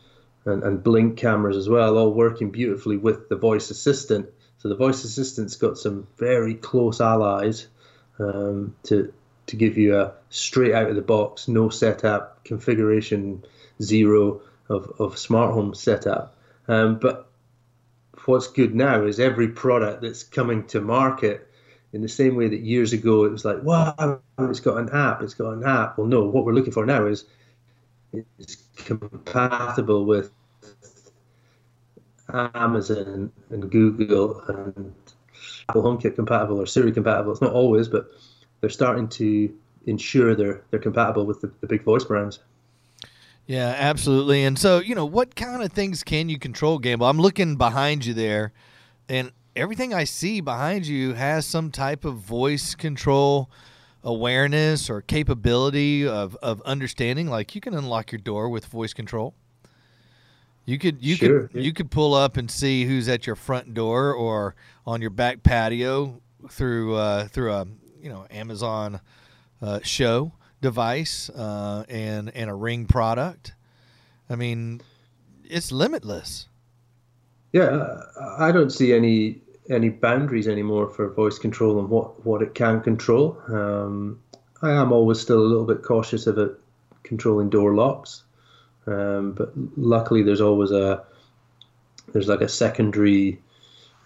and, 0.46 0.64
and 0.64 0.84
Blink 0.84 1.18
cameras 1.18 1.58
as 1.58 1.68
well, 1.68 1.98
all 1.98 2.14
working 2.14 2.52
beautifully 2.52 2.98
with 2.98 3.30
the 3.30 3.36
voice 3.36 3.70
assistant. 3.70 4.30
So 4.60 4.70
the 4.70 4.76
voice 4.76 5.04
assistant's 5.04 5.56
got 5.56 5.78
some 5.78 6.08
very 6.18 6.56
close 6.56 7.02
allies 7.02 7.68
um, 8.20 8.76
to 8.84 9.14
to 9.48 9.56
give 9.56 9.78
you 9.78 9.98
a 9.98 10.14
straight 10.30 10.74
out 10.74 10.90
of 10.90 10.96
the 10.96 11.02
box, 11.02 11.48
no 11.48 11.70
setup, 11.70 12.44
configuration 12.44 13.46
zero 13.82 14.42
of, 14.68 14.92
of 15.00 15.18
smart 15.18 15.54
home 15.54 15.74
setup. 15.74 16.36
Um, 16.68 17.00
but 17.00 17.30
what's 18.26 18.48
good 18.48 18.76
now 18.76 19.06
is 19.06 19.20
every 19.20 19.48
product 19.48 20.02
that's 20.02 20.24
coming 20.24 20.68
to 20.68 20.82
market 20.82 21.48
in 21.94 22.02
the 22.02 22.10
same 22.10 22.36
way 22.36 22.50
that 22.50 22.60
years 22.60 22.92
ago 22.92 23.24
it 23.24 23.32
was 23.32 23.46
like, 23.46 23.64
wow, 23.64 24.20
it's 24.40 24.60
got 24.60 24.78
an 24.78 24.90
app, 24.92 25.22
it's 25.22 25.36
got 25.36 25.54
an 25.54 25.64
app. 25.64 25.98
Well, 25.98 26.08
no, 26.08 26.26
what 26.26 26.44
we're 26.44 26.54
looking 26.54 26.74
for 26.74 26.86
now 26.86 27.06
is 27.06 27.24
it's 28.14 28.58
compatible 28.76 30.06
with 30.06 30.32
Amazon 32.34 33.32
and 33.50 33.72
Google 33.72 34.42
and 34.48 34.94
Apple 35.70 35.84
HomeKit 35.84 36.16
compatible 36.16 36.60
or 36.62 36.66
Siri 36.66 36.92
compatible. 36.92 37.32
It's 37.32 37.42
not 37.42 37.54
always, 37.54 37.88
but 37.88 38.08
they're 38.62 38.70
starting 38.70 39.08
to 39.10 39.54
ensure 39.86 40.36
they're 40.36 40.62
they're 40.70 40.80
compatible 40.80 41.26
with 41.26 41.42
the, 41.42 41.52
the 41.62 41.68
big 41.68 41.84
voice 41.84 42.04
brands. 42.04 42.40
Yeah, 43.46 43.74
absolutely. 43.78 44.44
And 44.44 44.60
so, 44.60 44.80
you 44.80 44.94
know, 44.94 45.06
what 45.06 45.36
kind 45.38 45.64
of 45.64 45.72
things 45.72 46.04
can 46.04 46.28
you 46.28 46.38
control, 46.38 46.80
Gamble? 46.80 47.08
I'm 47.08 47.20
looking 47.20 47.56
behind 47.56 48.06
you 48.06 48.14
there, 48.14 48.52
and 49.08 49.32
everything 49.56 49.94
I 49.94 50.04
see 50.04 50.42
behind 50.42 50.86
you 50.86 51.14
has 51.14 51.46
some 51.46 51.72
type 51.72 52.04
of 52.04 52.16
voice 52.16 52.76
control 52.76 53.50
awareness 54.08 54.90
or 54.90 55.02
capability 55.02 56.08
of, 56.08 56.36
of 56.38 56.62
understanding. 56.62 57.28
Like 57.28 57.54
you 57.54 57.62
can 57.62 57.74
unlock 57.74 58.12
your 58.12 58.20
door 58.20 58.50
with 58.50 58.66
voice 58.66 58.94
control. 58.94 59.36
You 60.66 60.80
could 60.80 61.04
you 61.04 61.16
sure, 61.16 61.48
could 61.50 61.64
you 61.64 61.74
could 61.74 61.92
pull 61.92 62.14
up 62.14 62.36
and 62.36 62.50
see 62.50 62.86
who's 62.86 63.08
at 63.08 63.28
your 63.28 63.36
front 63.36 63.74
door 63.74 64.14
or 64.14 64.56
on 64.86 65.02
your 65.02 65.10
back 65.12 65.44
patio 65.44 66.22
through 66.50 66.96
uh, 66.96 67.28
through 67.28 67.54
a 67.54 67.66
you 68.02 68.10
know 68.10 68.26
Amazon 68.32 69.00
uh, 69.62 69.80
show 69.84 70.34
device 70.62 71.30
uh, 71.30 71.86
and 71.88 72.32
and 72.36 72.50
a 72.50 72.54
Ring 72.54 72.86
product. 72.86 73.54
I 74.30 74.36
mean, 74.36 74.82
it's 75.46 75.72
limitless. 75.72 76.50
Yeah, 77.54 78.02
I 78.38 78.52
don't 78.52 78.72
see 78.72 78.94
any 78.94 79.42
any 79.70 79.90
boundaries 79.90 80.48
anymore 80.48 80.90
for 80.90 81.10
voice 81.10 81.40
control 81.40 81.80
and 81.80 81.90
what 81.90 82.26
what 82.26 82.42
it 82.42 82.56
can 82.56 82.82
control. 82.82 83.42
Um, 83.48 84.22
I 84.62 84.72
am 84.72 84.92
always 84.92 85.20
still 85.20 85.40
a 85.40 85.50
little 85.52 85.66
bit 85.66 85.84
cautious 85.84 86.28
of 86.28 86.38
it 86.38 86.52
controlling 87.04 87.50
door 87.50 87.76
locks, 87.76 88.24
um, 88.86 89.34
but 89.34 89.52
luckily 89.76 90.24
there's 90.24 90.42
always 90.42 90.72
a 90.72 91.04
there's 92.14 92.28
like 92.28 92.42
a 92.42 92.50
secondary 92.50 93.42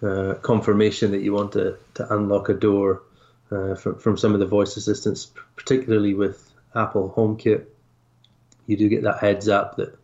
uh, 0.02 0.34
confirmation 0.42 1.12
that 1.12 1.22
you 1.22 1.32
want 1.32 1.52
to, 1.52 1.78
to 1.94 2.14
unlock 2.14 2.48
a 2.48 2.54
door 2.54 3.02
uh, 3.50 3.74
from, 3.74 3.98
from 3.98 4.16
some 4.16 4.34
of 4.34 4.40
the 4.40 4.46
voice 4.46 4.76
assistants, 4.76 5.30
particularly 5.56 6.14
with 6.14 6.52
Apple 6.74 7.12
HomeKit. 7.16 7.66
You 8.66 8.76
do 8.76 8.88
get 8.88 9.02
that 9.04 9.18
heads 9.18 9.48
up 9.48 9.76
that, 9.76 9.94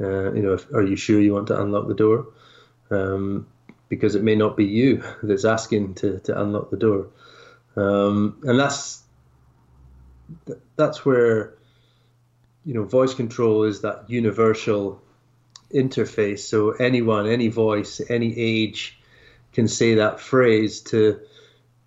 uh, 0.00 0.32
you 0.32 0.42
know, 0.42 0.54
if, 0.54 0.70
are 0.72 0.82
you 0.82 0.96
sure 0.96 1.20
you 1.20 1.34
want 1.34 1.48
to 1.48 1.60
unlock 1.60 1.86
the 1.86 1.94
door? 1.94 2.28
Um, 2.90 3.46
because 3.90 4.14
it 4.14 4.22
may 4.22 4.34
not 4.34 4.56
be 4.56 4.64
you 4.64 5.04
that's 5.22 5.44
asking 5.44 5.96
to, 5.96 6.20
to 6.20 6.40
unlock 6.40 6.70
the 6.70 6.78
door. 6.78 7.08
Um, 7.76 8.40
and 8.44 8.58
that's 8.58 9.02
that's 10.76 11.04
where 11.04 11.54
you 12.64 12.72
know 12.72 12.84
voice 12.84 13.12
control 13.12 13.64
is 13.64 13.82
that 13.82 14.08
universal 14.08 15.02
interface 15.74 16.40
so 16.40 16.70
anyone 16.70 17.28
any 17.28 17.48
voice 17.48 18.00
any 18.08 18.36
age 18.36 19.00
can 19.52 19.66
say 19.66 19.94
that 19.94 20.20
phrase 20.20 20.80
to 20.80 21.20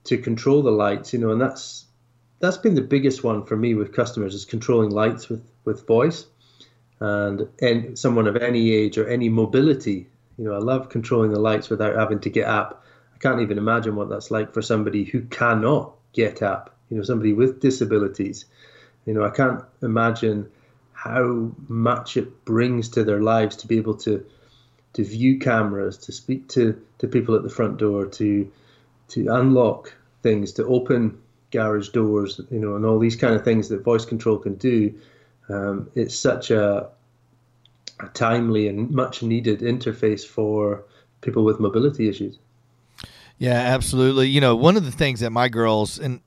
to 0.05 0.17
control 0.17 0.61
the 0.61 0.71
lights, 0.71 1.13
you 1.13 1.19
know, 1.19 1.31
and 1.31 1.41
that's 1.41 1.85
that's 2.39 2.57
been 2.57 2.75
the 2.75 2.81
biggest 2.81 3.23
one 3.23 3.45
for 3.45 3.55
me 3.55 3.73
with 3.73 3.93
customers 3.93 4.33
is 4.33 4.45
controlling 4.45 4.89
lights 4.89 5.29
with 5.29 5.49
with 5.63 5.87
voice, 5.87 6.25
and 6.99 7.47
and 7.61 7.97
someone 7.97 8.27
of 8.27 8.35
any 8.37 8.73
age 8.73 8.97
or 8.97 9.07
any 9.07 9.29
mobility, 9.29 10.09
you 10.37 10.45
know, 10.45 10.53
I 10.53 10.59
love 10.59 10.89
controlling 10.89 11.31
the 11.31 11.39
lights 11.39 11.69
without 11.69 11.95
having 11.95 12.19
to 12.21 12.29
get 12.29 12.47
up. 12.47 12.83
I 13.13 13.17
can't 13.17 13.41
even 13.41 13.57
imagine 13.57 13.95
what 13.95 14.09
that's 14.09 14.31
like 14.31 14.53
for 14.53 14.61
somebody 14.61 15.03
who 15.03 15.21
cannot 15.21 15.93
get 16.13 16.41
up, 16.41 16.75
you 16.89 16.97
know, 16.97 17.03
somebody 17.03 17.33
with 17.33 17.59
disabilities. 17.59 18.45
You 19.05 19.13
know, 19.13 19.23
I 19.23 19.29
can't 19.29 19.63
imagine 19.81 20.49
how 20.93 21.51
much 21.67 22.17
it 22.17 22.45
brings 22.45 22.89
to 22.89 23.03
their 23.03 23.21
lives 23.21 23.57
to 23.57 23.67
be 23.67 23.77
able 23.77 23.97
to 23.97 24.25
to 24.93 25.03
view 25.03 25.39
cameras, 25.39 25.97
to 25.97 26.11
speak 26.11 26.47
to, 26.49 26.79
to 26.99 27.07
people 27.07 27.35
at 27.35 27.41
the 27.41 27.49
front 27.49 27.77
door, 27.77 28.05
to 28.05 28.51
to 29.09 29.27
unlock 29.27 29.93
things, 30.21 30.53
to 30.53 30.65
open 30.65 31.19
garage 31.51 31.89
doors, 31.89 32.41
you 32.49 32.59
know, 32.59 32.75
and 32.75 32.85
all 32.85 32.99
these 32.99 33.15
kind 33.15 33.35
of 33.35 33.43
things 33.43 33.69
that 33.69 33.83
voice 33.83 34.05
control 34.05 34.37
can 34.37 34.55
do. 34.55 34.93
Um, 35.49 35.89
it's 35.93 36.15
such 36.15 36.51
a, 36.51 36.89
a 38.05 38.09
timely 38.09 38.67
and 38.67 38.89
much 38.91 39.23
needed 39.23 39.59
interface 39.59 40.25
for 40.25 40.85
people 41.21 41.43
with 41.43 41.59
mobility 41.59 42.07
issues. 42.09 42.37
Yeah, 43.37 43.53
absolutely. 43.53 44.29
You 44.29 44.41
know, 44.41 44.55
one 44.55 44.77
of 44.77 44.85
the 44.85 44.91
things 44.91 45.19
that 45.21 45.31
my 45.31 45.49
girls 45.49 45.99
and 45.99 46.21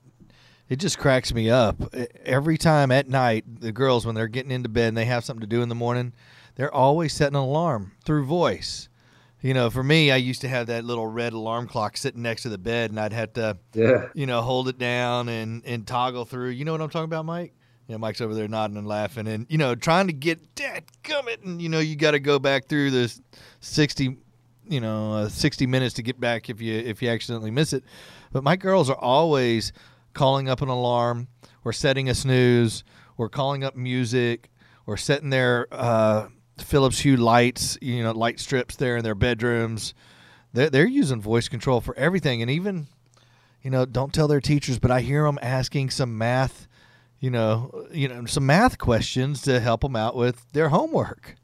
it 0.69 0.77
just 0.77 0.99
cracks 0.99 1.33
me 1.33 1.49
up 1.49 1.77
every 2.25 2.59
time 2.59 2.91
at 2.91 3.09
night. 3.09 3.45
The 3.61 3.73
girls, 3.73 4.05
when 4.05 4.15
they're 4.15 4.27
getting 4.27 4.51
into 4.51 4.69
bed 4.69 4.89
and 4.89 4.97
they 4.97 5.05
have 5.05 5.25
something 5.25 5.41
to 5.43 5.47
do 5.47 5.63
in 5.63 5.69
the 5.69 5.75
morning, 5.75 6.13
they're 6.57 6.75
always 6.75 7.13
setting 7.13 7.37
an 7.37 7.43
alarm 7.43 7.93
through 8.05 8.25
voice. 8.25 8.89
You 9.43 9.55
know, 9.55 9.71
for 9.71 9.85
me, 9.85 10.11
I 10.11 10.17
used 10.17 10.41
to 10.41 10.49
have 10.49 10.67
that 10.67 10.85
little 10.85 11.07
red 11.07 11.33
alarm 11.33 11.69
clock 11.69 11.97
sitting 11.97 12.23
next 12.23 12.43
to 12.43 12.49
the 12.49 12.59
bed, 12.59 12.91
and 12.91 12.99
I'd 12.99 13.13
have 13.13 13.35
to, 13.35 13.59
yeah. 13.75 14.09
you 14.15 14.27
know, 14.27 14.41
hold 14.43 14.69
it 14.69 14.79
down 14.79 15.29
and 15.29 15.63
and 15.65 15.87
toggle 15.87 16.25
through. 16.25 16.51
You 16.51 16.65
know 16.65 16.73
what 16.73 16.81
I'm 16.81 16.91
talking 16.91 17.05
about, 17.05 17.27
Mike? 17.27 17.55
Yeah, 17.89 17.99
Mike's 17.99 18.21
over 18.21 18.35
there 18.35 18.49
nodding 18.49 18.77
and 18.77 18.87
laughing, 18.87 19.29
and 19.29 19.47
you 19.49 19.59
know, 19.59 19.75
trying 19.75 20.09
to 20.09 20.13
get 20.13 20.57
that 20.57 20.85
gummit, 21.05 21.45
and 21.45 21.63
you 21.63 21.69
know, 21.69 21.79
you 21.79 21.95
got 21.95 22.13
to 22.13 22.19
go 22.19 22.39
back 22.39 22.67
through 22.67 22.91
this 22.91 23.21
sixty, 23.61 24.17
you 24.69 24.81
know, 24.81 25.13
uh, 25.13 25.29
sixty 25.29 25.67
minutes 25.67 25.95
to 25.95 26.03
get 26.03 26.19
back 26.19 26.51
if 26.51 26.61
you 26.61 26.75
if 26.75 27.01
you 27.01 27.09
accidentally 27.09 27.53
miss 27.53 27.73
it. 27.73 27.85
But 28.33 28.43
my 28.43 28.57
girls 28.57 28.91
are 28.91 28.99
always 28.99 29.73
calling 30.15 30.49
up 30.49 30.63
an 30.63 30.69
alarm, 30.69 31.29
or 31.65 31.73
setting 31.73 32.09
a 32.09 32.15
snooze, 32.15 32.83
or 33.17 33.29
calling 33.29 33.63
up 33.63 33.77
music, 33.77 34.51
or 34.87 34.97
setting 34.97 35.31
their 35.31 35.69
uh, 35.71 36.29
Philips 36.59 37.01
Hue 37.01 37.17
lights, 37.17 37.79
you 37.81 38.03
know, 38.03 38.13
light 38.13 38.41
strips 38.41 38.77
there 38.77 38.97
in 38.97 39.05
their 39.05 39.15
bedrooms. 39.15 39.95
They're, 40.53 40.71
they're 40.71 40.87
using 40.87 41.21
voice 41.21 41.49
control 41.49 41.81
for 41.81 41.97
everything. 41.97 42.41
And 42.41 42.51
even, 42.51 42.89
you 43.63 43.71
know, 43.71 43.85
don't 43.85 44.13
tell 44.13 44.27
their 44.27 44.41
teachers, 44.41 44.79
but 44.79 44.91
I 44.91 45.03
hear 45.03 45.25
them 45.25 45.39
asking 45.43 45.91
some 45.91 46.17
math, 46.17 46.67
you 47.21 47.31
know, 47.31 47.87
you 47.93 48.09
know, 48.09 48.25
some 48.27 48.47
math 48.47 48.79
questions 48.79 49.43
to 49.43 49.61
help 49.61 49.81
them 49.81 49.97
out 49.97 50.17
with 50.17 50.51
their 50.53 50.69
homework. 50.69 51.37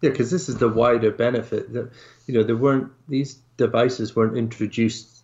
Yeah, 0.00 0.10
because 0.10 0.30
this 0.30 0.48
is 0.48 0.58
the 0.58 0.68
wider 0.68 1.10
benefit 1.12 1.72
that 1.72 1.90
you 2.26 2.34
know 2.34 2.42
there 2.42 2.56
weren't 2.56 2.90
these 3.08 3.38
devices 3.56 4.16
weren't 4.16 4.36
introduced 4.36 5.22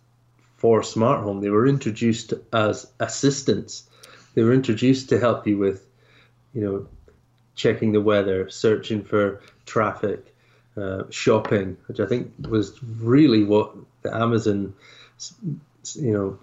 for 0.59 0.83
smart 0.83 1.23
home. 1.23 1.39
They 1.39 1.49
were 1.49 1.67
introduced 1.67 2.33
as 2.51 2.85
assistants. 2.99 3.89
They 4.35 4.43
were 4.43 4.53
introduced 4.53 5.09
to 5.09 5.19
help 5.19 5.47
you 5.47 5.57
with, 5.57 5.85
you 6.53 6.61
know, 6.61 6.87
checking 7.55 7.93
the 7.93 8.01
weather, 8.01 8.49
searching 8.49 9.03
for 9.03 9.41
traffic, 9.65 10.35
uh, 10.75 11.03
shopping, 11.09 11.77
which 11.87 11.99
I 12.01 12.05
think 12.05 12.33
was 12.47 12.77
really 12.83 13.43
what 13.43 13.73
the 14.01 14.13
Amazon, 14.13 14.73
you 15.95 16.13
know, 16.13 16.39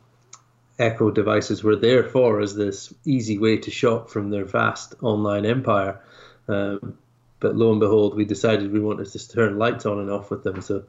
Echo 0.79 1.11
devices 1.11 1.65
were 1.65 1.77
there 1.77 2.05
for 2.05 2.41
as 2.41 2.55
this 2.55 2.93
easy 3.05 3.39
way 3.39 3.57
to 3.59 3.71
shop 3.71 4.11
from 4.11 4.31
their 4.31 4.45
vast 4.45 4.95
online 5.03 5.47
empire. 5.47 6.01
Um, 6.49 6.99
but 7.41 7.57
lo 7.57 7.71
and 7.71 7.81
behold, 7.81 8.15
we 8.15 8.25
decided 8.25 8.73
we 8.73 8.81
wanted 8.81 9.07
to 9.09 9.29
turn 9.29 9.59
lights 9.59 9.87
on 9.87 9.99
and 9.99 10.11
off 10.11 10.31
with 10.31 10.43
them, 10.43 10.61
so 10.61 10.85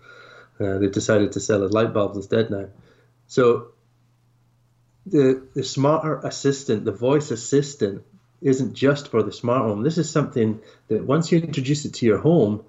uh, 0.59 0.77
they 0.77 0.87
decided 0.87 1.33
to 1.33 1.39
sell 1.39 1.63
us 1.63 1.71
light 1.71 1.93
bulbs 1.93 2.17
instead 2.17 2.49
now. 2.49 2.67
So 3.27 3.69
the 5.05 5.45
the 5.53 5.63
smarter 5.63 6.19
assistant, 6.19 6.85
the 6.85 6.91
voice 6.91 7.31
assistant, 7.31 8.03
isn't 8.41 8.73
just 8.73 9.09
for 9.09 9.23
the 9.23 9.31
smart 9.31 9.63
home. 9.63 9.83
This 9.83 9.97
is 9.97 10.09
something 10.09 10.61
that 10.87 11.03
once 11.03 11.31
you 11.31 11.39
introduce 11.39 11.85
it 11.85 11.95
to 11.95 12.05
your 12.05 12.19
home, 12.19 12.63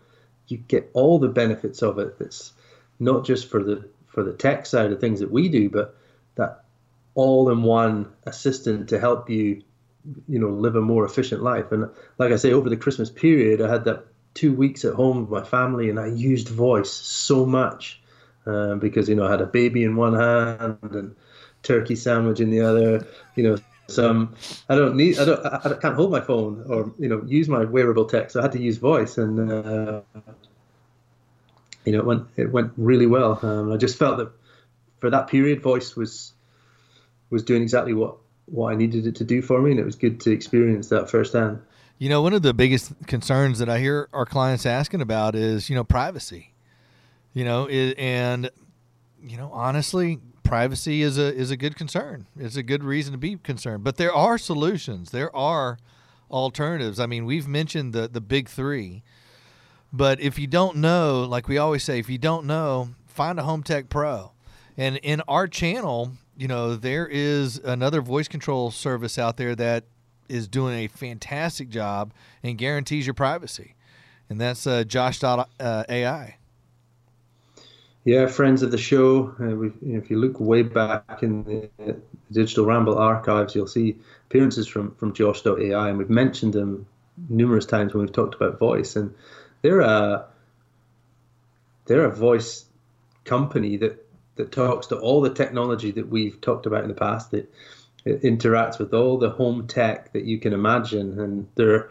you 0.47 0.57
get 0.57 0.91
all 0.93 1.19
the 1.19 1.29
benefits 1.29 1.83
of 1.83 1.99
it. 1.99 2.19
That's 2.19 2.53
not 2.99 3.25
just 3.25 3.49
for 3.49 3.63
the 3.63 3.89
for 4.09 4.23
the 4.23 4.33
tech 4.33 4.67
side 4.67 4.93
of 4.93 5.01
things 5.01 5.21
that 5.21 5.31
we 5.31 5.49
do, 5.49 5.69
but 5.71 5.97
that 6.37 6.65
all-in-one 7.19 8.07
assistant 8.27 8.89
to 8.91 9.01
help 9.01 9.29
you, 9.29 9.61
you 10.29 10.39
know, 10.39 10.51
live 10.51 10.77
a 10.77 10.81
more 10.81 11.05
efficient 11.05 11.43
life. 11.43 11.73
And 11.73 11.91
like 12.17 12.31
I 12.31 12.37
say, 12.37 12.53
over 12.53 12.71
the 12.71 12.77
Christmas 12.77 13.11
period, 13.11 13.61
I 13.61 13.69
had 13.69 13.85
that 13.87 14.07
two 14.35 14.53
weeks 14.53 14.85
at 14.85 14.95
home 14.95 15.23
with 15.23 15.31
my 15.31 15.43
family, 15.43 15.91
and 15.91 15.99
I 15.99 16.07
used 16.07 16.49
voice 16.49 16.93
so 16.93 17.45
much 17.45 18.01
uh, 18.47 18.77
because 18.77 19.09
you 19.09 19.17
know 19.17 19.27
I 19.27 19.33
had 19.33 19.41
a 19.41 19.47
baby 19.47 19.83
in 19.83 19.97
one 19.97 20.15
hand 20.15 20.79
and 20.83 21.17
turkey 21.65 21.97
sandwich 21.97 22.39
in 22.39 22.51
the 22.51 22.61
other. 22.61 23.05
You 23.35 23.43
know, 23.43 23.57
some 23.89 24.37
I 24.69 24.77
don't 24.77 24.95
need 24.95 25.19
I 25.19 25.25
don't 25.25 25.45
I, 25.45 25.61
I 25.65 25.75
can't 25.75 25.97
hold 25.97 26.13
my 26.13 26.21
phone 26.21 26.65
or 26.69 26.93
you 27.01 27.09
know 27.09 27.21
use 27.27 27.49
my 27.49 27.65
wearable 27.65 28.05
tech, 28.05 28.31
so 28.31 28.39
I 28.39 28.45
had 28.45 28.53
to 28.53 28.61
use 28.61 28.79
voice 28.79 29.19
and. 29.19 29.51
Uh, 29.51 30.01
you 31.85 31.93
know, 31.93 32.01
it 32.01 32.05
went 32.05 32.27
it 32.37 32.53
went 32.53 32.73
really 32.77 33.07
well. 33.07 33.39
Um, 33.43 33.73
I 33.73 33.79
just 33.79 33.97
felt 33.99 34.19
that 34.19 34.31
for 34.99 35.09
that 35.09 35.29
period, 35.29 35.63
voice 35.63 35.97
was 35.97 36.35
was 37.30 37.42
doing 37.42 37.62
exactly 37.62 37.94
what 37.94 38.16
what 38.47 38.73
I 38.73 38.76
needed 38.76 39.06
it 39.06 39.14
to 39.16 39.25
do 39.25 39.42
for 39.42 39.61
me, 39.61 39.73
and 39.73 39.80
it 39.80 39.85
was 39.85 39.97
good 39.97 40.20
to 40.20 40.30
experience 40.30 40.88
that 40.88 41.11
firsthand. 41.11 41.61
You 41.99 42.08
know, 42.08 42.23
one 42.23 42.32
of 42.32 42.42
the 42.42 42.54
biggest 42.54 42.92
concerns 43.06 43.58
that 43.58 43.68
I 43.68 43.78
hear 43.78 44.08
our 44.12 44.25
clients 44.25 44.64
asking 44.64 45.00
about 45.00 45.35
is, 45.35 45.68
you 45.68 45.76
know, 45.76 45.85
privacy. 45.85 46.54
You 47.35 47.44
know, 47.44 47.66
and 47.66 48.50
you 49.23 49.37
know, 49.37 49.50
honestly, 49.52 50.18
privacy 50.42 51.02
is 51.02 51.18
a 51.18 51.35
is 51.35 51.50
a 51.50 51.56
good 51.56 51.76
concern. 51.76 52.26
It's 52.37 52.56
a 52.56 52.62
good 52.62 52.82
reason 52.82 53.12
to 53.12 53.18
be 53.18 53.37
concerned. 53.37 53.85
But 53.85 53.97
there 53.97 54.12
are 54.12 54.38
solutions. 54.38 55.11
There 55.11 55.35
are 55.37 55.78
alternatives. 56.30 56.99
I 56.99 57.06
mean, 57.06 57.26
we've 57.26 57.47
mentioned 57.47 57.92
the 57.92 58.08
the 58.08 58.20
big 58.20 58.49
three, 58.49 59.02
but 59.92 60.20
if 60.20 60.38
you 60.38 60.47
don't 60.47 60.76
know, 60.76 61.25
like 61.25 61.49
we 61.49 61.58
always 61.58 61.85
say, 61.85 61.99
if 61.99 62.08
you 62.08 62.18
don't 62.18 62.47
know, 62.47 62.90
find 63.06 63.38
a 63.38 63.42
Home 63.42 63.62
Tech 63.62 63.88
Pro. 63.88 64.32
And 64.76 64.97
in 64.99 65.20
our 65.28 65.49
channel, 65.49 66.12
you 66.38 66.47
know, 66.47 66.76
there 66.76 67.07
is 67.07 67.59
another 67.59 68.00
voice 68.00 68.28
control 68.28 68.71
service 68.71 69.18
out 69.18 69.37
there 69.37 69.57
that 69.57 69.85
is 70.28 70.47
doing 70.47 70.85
a 70.85 70.87
fantastic 70.87 71.68
job 71.68 72.12
and 72.45 72.57
guarantees 72.57 73.07
your 73.07 73.14
privacy. 73.14 73.75
And 74.30 74.40
that's 74.40 74.64
uh, 74.64 74.85
Josh.ai. 74.85 76.37
Yeah, 78.04 78.26
friends 78.26 78.62
of 78.62 78.71
the 78.71 78.78
show. 78.78 79.35
Uh, 79.40 79.47
know, 79.47 79.99
if 79.99 80.11
you 80.11 80.18
look 80.18 80.38
way 80.38 80.63
back 80.63 81.23
in 81.23 81.43
the, 81.43 81.69
the, 81.76 82.00
Digital 82.30 82.67
Ramble 82.67 82.99
archives, 82.99 83.54
you'll 83.54 83.67
see 83.67 83.97
appearances 84.26 84.69
from, 84.69 84.95
from 84.97 85.15
Josh.ai, 85.15 85.89
and 85.89 85.99
we've 85.99 86.10
mentioned 86.10 86.52
them 86.52 86.86
numerous 87.28 87.67
times 87.67 87.95
when 87.95 88.02
we've 88.02 88.13
talked 88.13 88.34
about 88.34 88.58
voice. 88.58 88.97
And 88.97 89.15
they're 89.63 89.80
a, 89.80 90.26
they're 91.86 92.04
a 92.04 92.15
voice 92.15 92.67
company 93.25 93.78
that 93.78 94.07
that 94.39 94.51
talks 94.51 94.87
to 94.87 94.99
all 94.99 95.21
the 95.21 95.35
technology 95.35 95.91
that 95.91 96.09
we've 96.09 96.41
talked 96.41 96.65
about 96.65 96.83
in 96.83 96.89
the 96.89 96.95
past. 96.95 97.33
That 97.33 97.53
interacts 98.07 98.79
with 98.79 98.95
all 98.95 99.19
the 99.19 99.31
home 99.31 99.67
tech 99.67 100.13
that 100.13 100.25
you 100.25 100.39
can 100.39 100.55
imagine, 100.55 101.21
and 101.21 101.49
they're 101.55 101.91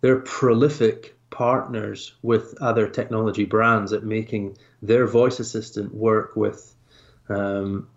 they're 0.00 0.20
prolific 0.20 1.16
partners 1.30 2.14
with 2.22 2.54
other 2.60 2.88
technology 2.88 3.44
brands 3.44 3.92
at 3.92 4.04
making 4.04 4.56
their 4.82 5.06
voice 5.06 5.40
assistant 5.40 5.94
work 5.94 6.34
with 6.36 6.74
um, 7.28 7.88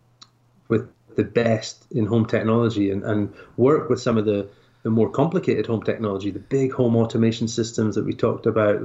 with 0.68 0.90
the 1.16 1.24
best 1.24 1.86
in 1.92 2.06
home 2.06 2.26
technology 2.26 2.92
and, 2.92 3.04
and 3.04 3.34
work 3.58 3.90
with 3.90 4.00
some 4.00 4.18
of 4.18 4.26
the, 4.26 4.48
the 4.84 4.90
more 4.90 5.10
complicated 5.10 5.66
home 5.66 5.82
technology, 5.82 6.32
the 6.32 6.40
big 6.40 6.72
home 6.72 6.96
automation 6.96 7.48
systems 7.48 7.96
that 7.96 8.06
we 8.06 8.14
talked 8.14 8.46
about 8.46 8.80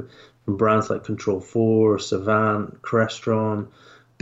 from 0.45 0.57
brands 0.57 0.91
like 0.91 1.05
Control 1.05 1.41
4, 1.41 1.99
Savant, 1.99 2.81
Crestron, 2.83 3.69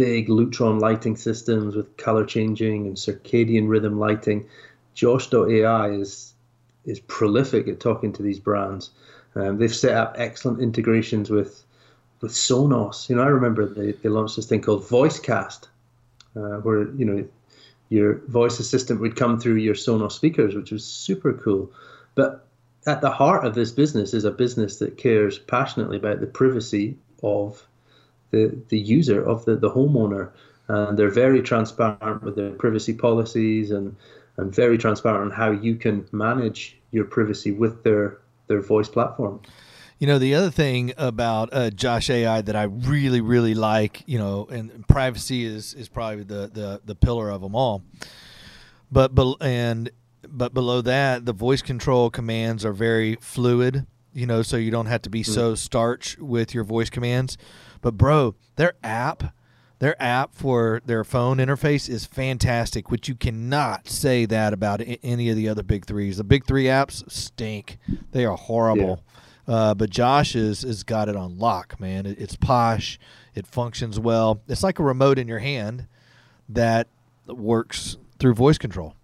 big 0.00 0.28
Lutron 0.28 0.80
lighting 0.80 1.14
systems 1.14 1.76
with 1.76 1.94
color 1.98 2.24
changing 2.24 2.86
and 2.86 2.96
circadian 2.96 3.68
rhythm 3.68 3.98
lighting. 3.98 4.48
Josh.ai 4.94 5.90
is 5.90 6.32
is 6.86 7.00
prolific 7.00 7.68
at 7.68 7.80
talking 7.80 8.10
to 8.14 8.22
these 8.22 8.40
brands. 8.40 8.92
Um, 9.34 9.58
they've 9.58 9.74
set 9.74 9.94
up 9.94 10.14
excellent 10.16 10.62
integrations 10.62 11.28
with 11.28 11.62
with 12.22 12.32
Sonos. 12.32 13.10
You 13.10 13.16
know, 13.16 13.22
I 13.22 13.26
remember 13.26 13.66
they, 13.66 13.92
they 13.92 14.08
launched 14.08 14.36
this 14.36 14.46
thing 14.46 14.62
called 14.62 14.84
VoiceCast, 14.84 15.68
uh, 16.34 16.60
where 16.64 16.90
you 16.92 17.04
know 17.04 17.28
your 17.90 18.20
voice 18.20 18.58
assistant 18.58 19.00
would 19.00 19.16
come 19.16 19.38
through 19.38 19.56
your 19.56 19.74
Sonos 19.74 20.12
speakers, 20.12 20.54
which 20.54 20.72
was 20.72 20.82
super 20.82 21.34
cool. 21.34 21.70
But 22.14 22.46
at 22.86 23.02
the 23.02 23.10
heart 23.10 23.44
of 23.44 23.54
this 23.54 23.70
business 23.70 24.14
is 24.14 24.24
a 24.24 24.30
business 24.30 24.78
that 24.78 24.96
cares 24.96 25.38
passionately 25.38 25.98
about 25.98 26.20
the 26.20 26.26
privacy 26.26 26.96
of 27.22 27.66
the, 28.30 28.56
the 28.68 28.78
user 28.78 29.22
of 29.22 29.44
the, 29.44 29.56
the 29.56 29.70
homeowner. 29.70 30.30
And 30.68 30.98
they're 30.98 31.10
very 31.10 31.42
transparent 31.42 32.22
with 32.22 32.36
their 32.36 32.50
privacy 32.50 32.94
policies 32.94 33.70
and, 33.70 33.96
and 34.36 34.54
very 34.54 34.78
transparent 34.78 35.24
on 35.24 35.30
how 35.30 35.50
you 35.50 35.74
can 35.76 36.06
manage 36.12 36.78
your 36.92 37.04
privacy 37.04 37.50
with 37.50 37.82
their, 37.82 38.18
their 38.46 38.60
voice 38.60 38.88
platform. 38.88 39.40
You 39.98 40.06
know, 40.06 40.18
the 40.18 40.34
other 40.34 40.50
thing 40.50 40.94
about 40.96 41.50
uh, 41.52 41.70
Josh 41.70 42.08
AI 42.08 42.40
that 42.40 42.56
I 42.56 42.62
really, 42.62 43.20
really 43.20 43.54
like, 43.54 44.02
you 44.06 44.18
know, 44.18 44.46
and 44.50 44.86
privacy 44.88 45.44
is, 45.44 45.74
is 45.74 45.88
probably 45.88 46.24
the, 46.24 46.50
the, 46.52 46.80
the 46.84 46.94
pillar 46.94 47.28
of 47.30 47.42
them 47.42 47.54
all. 47.54 47.82
But, 48.90 49.12
and, 49.42 49.90
but 50.26 50.54
below 50.54 50.80
that, 50.80 51.26
the 51.26 51.34
voice 51.34 51.60
control 51.62 52.08
commands 52.08 52.64
are 52.64 52.72
very 52.72 53.16
fluid, 53.16 53.86
you 54.14 54.26
know, 54.26 54.40
so 54.42 54.56
you 54.56 54.70
don't 54.70 54.86
have 54.86 55.02
to 55.02 55.10
be 55.10 55.20
mm-hmm. 55.20 55.32
so 55.32 55.54
starch 55.54 56.16
with 56.18 56.54
your 56.54 56.64
voice 56.64 56.88
commands. 56.88 57.36
But 57.80 57.96
bro, 57.96 58.34
their 58.56 58.74
app, 58.82 59.34
their 59.78 60.00
app 60.02 60.34
for 60.34 60.82
their 60.84 61.04
phone 61.04 61.38
interface 61.38 61.88
is 61.88 62.04
fantastic, 62.04 62.90
which 62.90 63.08
you 63.08 63.14
cannot 63.14 63.88
say 63.88 64.26
that 64.26 64.52
about 64.52 64.82
any 65.02 65.30
of 65.30 65.36
the 65.36 65.48
other 65.48 65.62
big 65.62 65.86
threes. 65.86 66.18
The 66.18 66.24
big 66.24 66.44
three 66.44 66.64
apps 66.64 67.10
stink; 67.10 67.78
they 68.12 68.24
are 68.24 68.36
horrible. 68.36 69.02
Yeah. 69.48 69.54
Uh, 69.54 69.74
but 69.74 69.90
Josh 69.90 70.36
is 70.36 70.62
has 70.62 70.82
got 70.82 71.08
it 71.08 71.16
on 71.16 71.38
lock, 71.38 71.80
man. 71.80 72.06
It, 72.06 72.20
it's 72.20 72.36
posh. 72.36 72.98
It 73.34 73.46
functions 73.46 73.98
well. 73.98 74.42
It's 74.48 74.62
like 74.62 74.78
a 74.78 74.82
remote 74.82 75.18
in 75.18 75.28
your 75.28 75.38
hand 75.38 75.86
that 76.48 76.88
works 77.26 77.96
through 78.18 78.34
voice 78.34 78.58
control. 78.58 78.94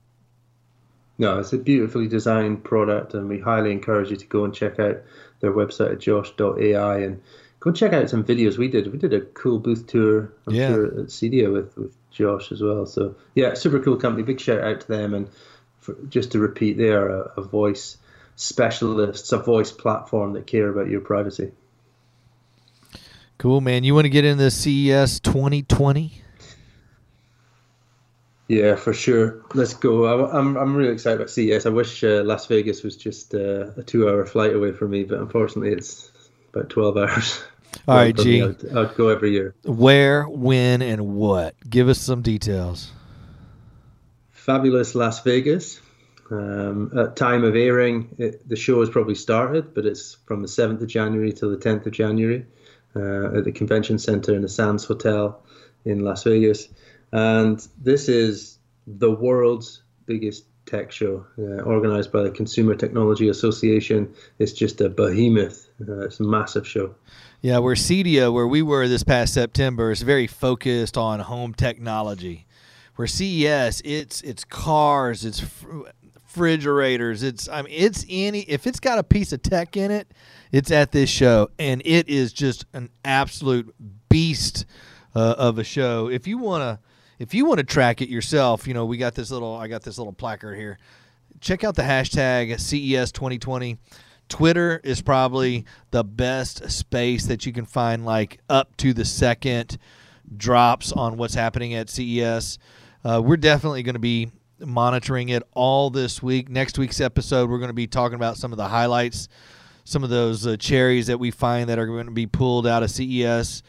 No, 1.19 1.39
it's 1.39 1.53
a 1.53 1.59
beautifully 1.59 2.09
designed 2.09 2.63
product, 2.65 3.15
and 3.15 3.29
we 3.29 3.41
highly 3.41 3.73
encourage 3.73 4.11
you 4.11 4.17
to 4.17 4.27
go 4.27 4.45
and 4.45 4.55
check 4.55 4.79
out 4.79 5.01
their 5.41 5.53
website 5.53 5.93
at 5.93 5.99
josh.ai 6.01 6.99
and 6.99 7.23
go 7.67 7.73
check 7.73 7.93
out 7.93 8.09
some 8.09 8.23
videos 8.23 8.57
we 8.57 8.69
did. 8.69 8.93
We 8.93 8.99
did 8.99 9.13
a 9.13 9.21
cool 9.21 9.59
booth 9.59 9.89
tour, 9.89 10.33
I'm 10.47 10.55
yeah. 10.55 10.69
sure, 10.69 10.87
at 10.87 11.07
CEDIA 11.09 11.53
with, 11.53 11.77
with 11.77 11.97
Josh 12.13 12.53
as 12.53 12.63
well. 12.63 12.87
So, 12.87 13.17
yeah, 13.35 13.55
super 13.55 13.81
cool 13.81 13.97
company. 13.97 14.23
Big 14.23 14.41
shout 14.41 14.61
out 14.61 14.83
to 14.83 14.89
them. 14.89 15.15
And 15.15 15.29
for, 15.81 15.97
just 16.09 16.33
to 16.33 16.39
repeat, 16.39 16.77
they 16.77 16.91
are 16.91 17.09
a, 17.09 17.33
a 17.39 17.43
voice 17.43 17.99
specialists, 18.37 19.33
a 19.33 19.39
voice 19.39 19.73
platform 19.73 20.35
that 20.35 20.47
care 20.47 20.69
about 20.69 20.89
your 20.89 21.01
privacy. 21.01 21.51
Cool, 23.39 23.61
man. 23.61 23.83
You 23.83 23.95
want 23.97 24.05
to 24.05 24.11
get 24.11 24.25
into 24.25 24.49
CES 24.49 25.19
2020? 25.19 26.23
Yeah, 28.47 28.77
for 28.77 28.95
sure. 28.95 29.43
Let's 29.55 29.75
go. 29.75 30.05
I, 30.05 30.39
I'm, 30.39 30.57
I'm 30.57 30.77
really 30.77 30.93
excited 30.93 31.17
about 31.17 31.31
CES. 31.31 31.67
I 31.67 31.71
wish 31.71 32.05
uh, 32.05 32.23
Las 32.25 32.47
Vegas 32.47 32.85
was 32.85 32.97
just 32.97 33.35
uh, 33.35 33.73
a 33.77 33.83
two 33.83 34.09
hour 34.09 34.25
flight 34.25 34.55
away 34.55 34.71
from 34.71 34.91
me, 34.91 35.03
but 35.03 35.19
unfortunately, 35.19 35.73
it's 35.73 36.13
about 36.55 36.71
12 36.71 36.97
hours. 36.97 37.43
All 37.89 37.97
right, 37.97 38.17
G. 38.17 38.43
I'd, 38.43 38.77
I'd 38.77 38.95
go 38.97 39.09
every 39.09 39.31
year. 39.31 39.55
Where, 39.65 40.25
when, 40.25 40.83
and 40.83 41.15
what? 41.15 41.55
Give 41.69 41.89
us 41.89 42.01
some 42.01 42.23
details. 42.23 42.91
Fabulous 44.31 44.95
Las 44.95 45.23
Vegas. 45.23 45.81
Um, 46.31 46.91
at 46.99 47.15
time 47.15 47.45
of 47.45 47.55
airing, 47.55 48.09
it, 48.19 48.49
the 48.49 48.57
show 48.57 48.81
has 48.81 48.91
probably 48.91 49.15
started, 49.15 49.75
but 49.75 49.87
it's 49.87 50.17
from 50.27 50.43
the 50.43 50.49
7th 50.49 50.83
of 50.83 50.89
January 50.89 51.33
till 51.33 51.51
the 51.51 51.57
10th 51.57 51.87
of 51.87 51.93
January 51.93 52.45
uh, 52.97 53.39
at 53.39 53.45
the 53.45 53.53
convention 53.53 53.99
center 53.99 54.35
in 54.35 54.43
the 54.43 54.49
Sands 54.49 54.85
Hotel 54.85 55.41
in 55.85 56.01
Las 56.01 56.25
Vegas. 56.25 56.69
And 57.13 57.65
this 57.81 58.09
is 58.09 58.59
the 58.87 59.11
world's 59.11 59.83
biggest 60.07 60.45
tech 60.67 60.93
show, 60.93 61.25
uh, 61.39 61.63
organized 61.63 62.13
by 62.13 62.23
the 62.23 62.31
Consumer 62.31 62.75
Technology 62.75 63.29
Association. 63.29 64.13
It's 64.39 64.53
just 64.53 64.81
a 64.81 64.89
behemoth. 64.89 65.69
Uh, 65.81 66.07
it's 66.07 66.21
a 66.21 66.25
massive 66.25 66.67
show. 66.67 66.95
Yeah, 67.41 67.59
where 67.59 67.75
CEDIA, 67.75 68.33
where 68.33 68.47
we 68.47 68.63
were 68.63 68.89
this 68.89 69.05
past 69.05 69.33
September, 69.35 69.91
is 69.91 70.03
very 70.03 70.27
focused 70.27 70.97
on 70.97 71.21
home 71.21 71.55
technology. 71.55 72.47
Where 72.97 73.07
CES, 73.07 73.83
it's 73.85 74.23
it's 74.23 74.45
cars, 74.45 75.25
it's 75.25 75.45
refrigerators, 76.37 77.23
it's 77.23 77.49
I 77.49 77.63
mean 77.63 77.73
it's 77.75 78.05
any 78.09 78.41
if 78.41 78.67
it's 78.67 78.81
got 78.81 78.99
a 78.99 79.03
piece 79.03 79.33
of 79.33 79.43
tech 79.43 79.77
in 79.77 79.91
it, 79.91 80.13
it's 80.53 80.71
at 80.71 80.93
this 80.93 81.09
show, 81.09 81.51
and 81.59 81.83
it 81.85 82.09
is 82.09 82.33
just 82.33 82.67
an 82.73 82.91
absolute 83.05 83.75
beast 84.09 84.67
uh, 85.15 85.35
of 85.39 85.59
a 85.59 85.65
show. 85.65 86.09
If 86.09 86.27
you 86.27 86.39
wanna 86.39 86.81
if 87.19 87.35
you 87.35 87.45
want 87.45 87.59
to 87.59 87.65
track 87.65 88.03
it 88.03 88.09
yourself, 88.09 88.67
you 88.67 88.75
know 88.75 88.85
we 88.85 88.97
got 88.97 89.15
this 89.15 89.31
little 89.31 89.55
I 89.55 89.69
got 89.69 89.83
this 89.83 89.99
little 89.99 90.13
placard 90.13 90.57
here. 90.57 90.79
Check 91.41 91.65
out 91.65 91.75
the 91.75 91.83
hashtag 91.83 92.59
CES 92.59 93.13
2020 93.13 93.79
Twitter 94.29 94.81
is 94.83 95.03
probably 95.03 95.65
the 95.91 96.03
best 96.03 96.69
space 96.71 97.27
that 97.27 97.47
you 97.47 97.53
can 97.53 97.65
find, 97.65 98.05
like 98.05 98.41
up 98.49 98.77
to 98.79 98.93
the 98.93 99.05
second 99.05 99.79
drops 100.37 100.93
on 100.93 101.17
what's 101.17 101.35
happening 101.35 101.75
at 101.75 101.89
CES. 101.89 102.59
Uh, 103.05 103.23
we're 103.25 103.37
definitely 103.37 103.83
going 103.83 103.95
to 103.95 104.01
be 104.01 104.31
monitoring 104.59 105.29
it 105.29 105.43
all 105.53 105.91
this 105.91 106.23
week. 106.23 106.49
Next 106.49 106.79
week's 106.79 107.01
episode, 107.01 107.49
we're 107.49 107.59
going 107.59 107.69
to 107.69 107.75
be 107.75 107.87
talking 107.87 108.17
about 108.17 108.37
some 108.37 108.53
of 108.53 108.57
the 108.57 108.69
highlights, 108.69 109.29
some 109.85 110.03
of 110.03 110.11
those 110.11 110.47
uh, 110.47 110.57
cherries 110.57 111.07
that 111.07 111.21
we 111.21 111.31
find 111.31 111.69
that 111.69 111.79
are 111.79 111.87
going 111.87 112.07
to 112.07 112.13
be 112.13 112.27
pulled 112.27 112.67
out 112.67 112.83
of 112.83 112.91
CES. 112.91 113.63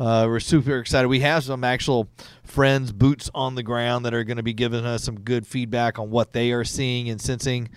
Uh, 0.00 0.24
we're 0.26 0.40
super 0.40 0.78
excited. 0.78 1.08
We 1.08 1.20
have 1.20 1.44
some 1.44 1.62
actual 1.62 2.08
friends, 2.42 2.90
boots 2.90 3.30
on 3.34 3.54
the 3.54 3.62
ground, 3.62 4.06
that 4.06 4.14
are 4.14 4.24
going 4.24 4.38
to 4.38 4.42
be 4.42 4.54
giving 4.54 4.86
us 4.86 5.04
some 5.04 5.20
good 5.20 5.46
feedback 5.46 5.98
on 5.98 6.08
what 6.08 6.32
they 6.32 6.52
are 6.52 6.64
seeing 6.64 7.10
and 7.10 7.20
sensing. 7.20 7.68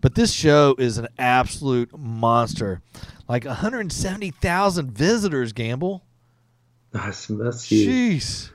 But 0.00 0.14
this 0.14 0.32
show 0.32 0.76
is 0.78 0.98
an 0.98 1.08
absolute 1.18 1.98
monster. 1.98 2.80
Like 3.28 3.44
170,000 3.44 4.92
visitors, 4.92 5.52
Gamble. 5.52 6.04
That's, 6.92 7.26
that's 7.26 7.64
huge. 7.64 8.22
Jeez. 8.22 8.50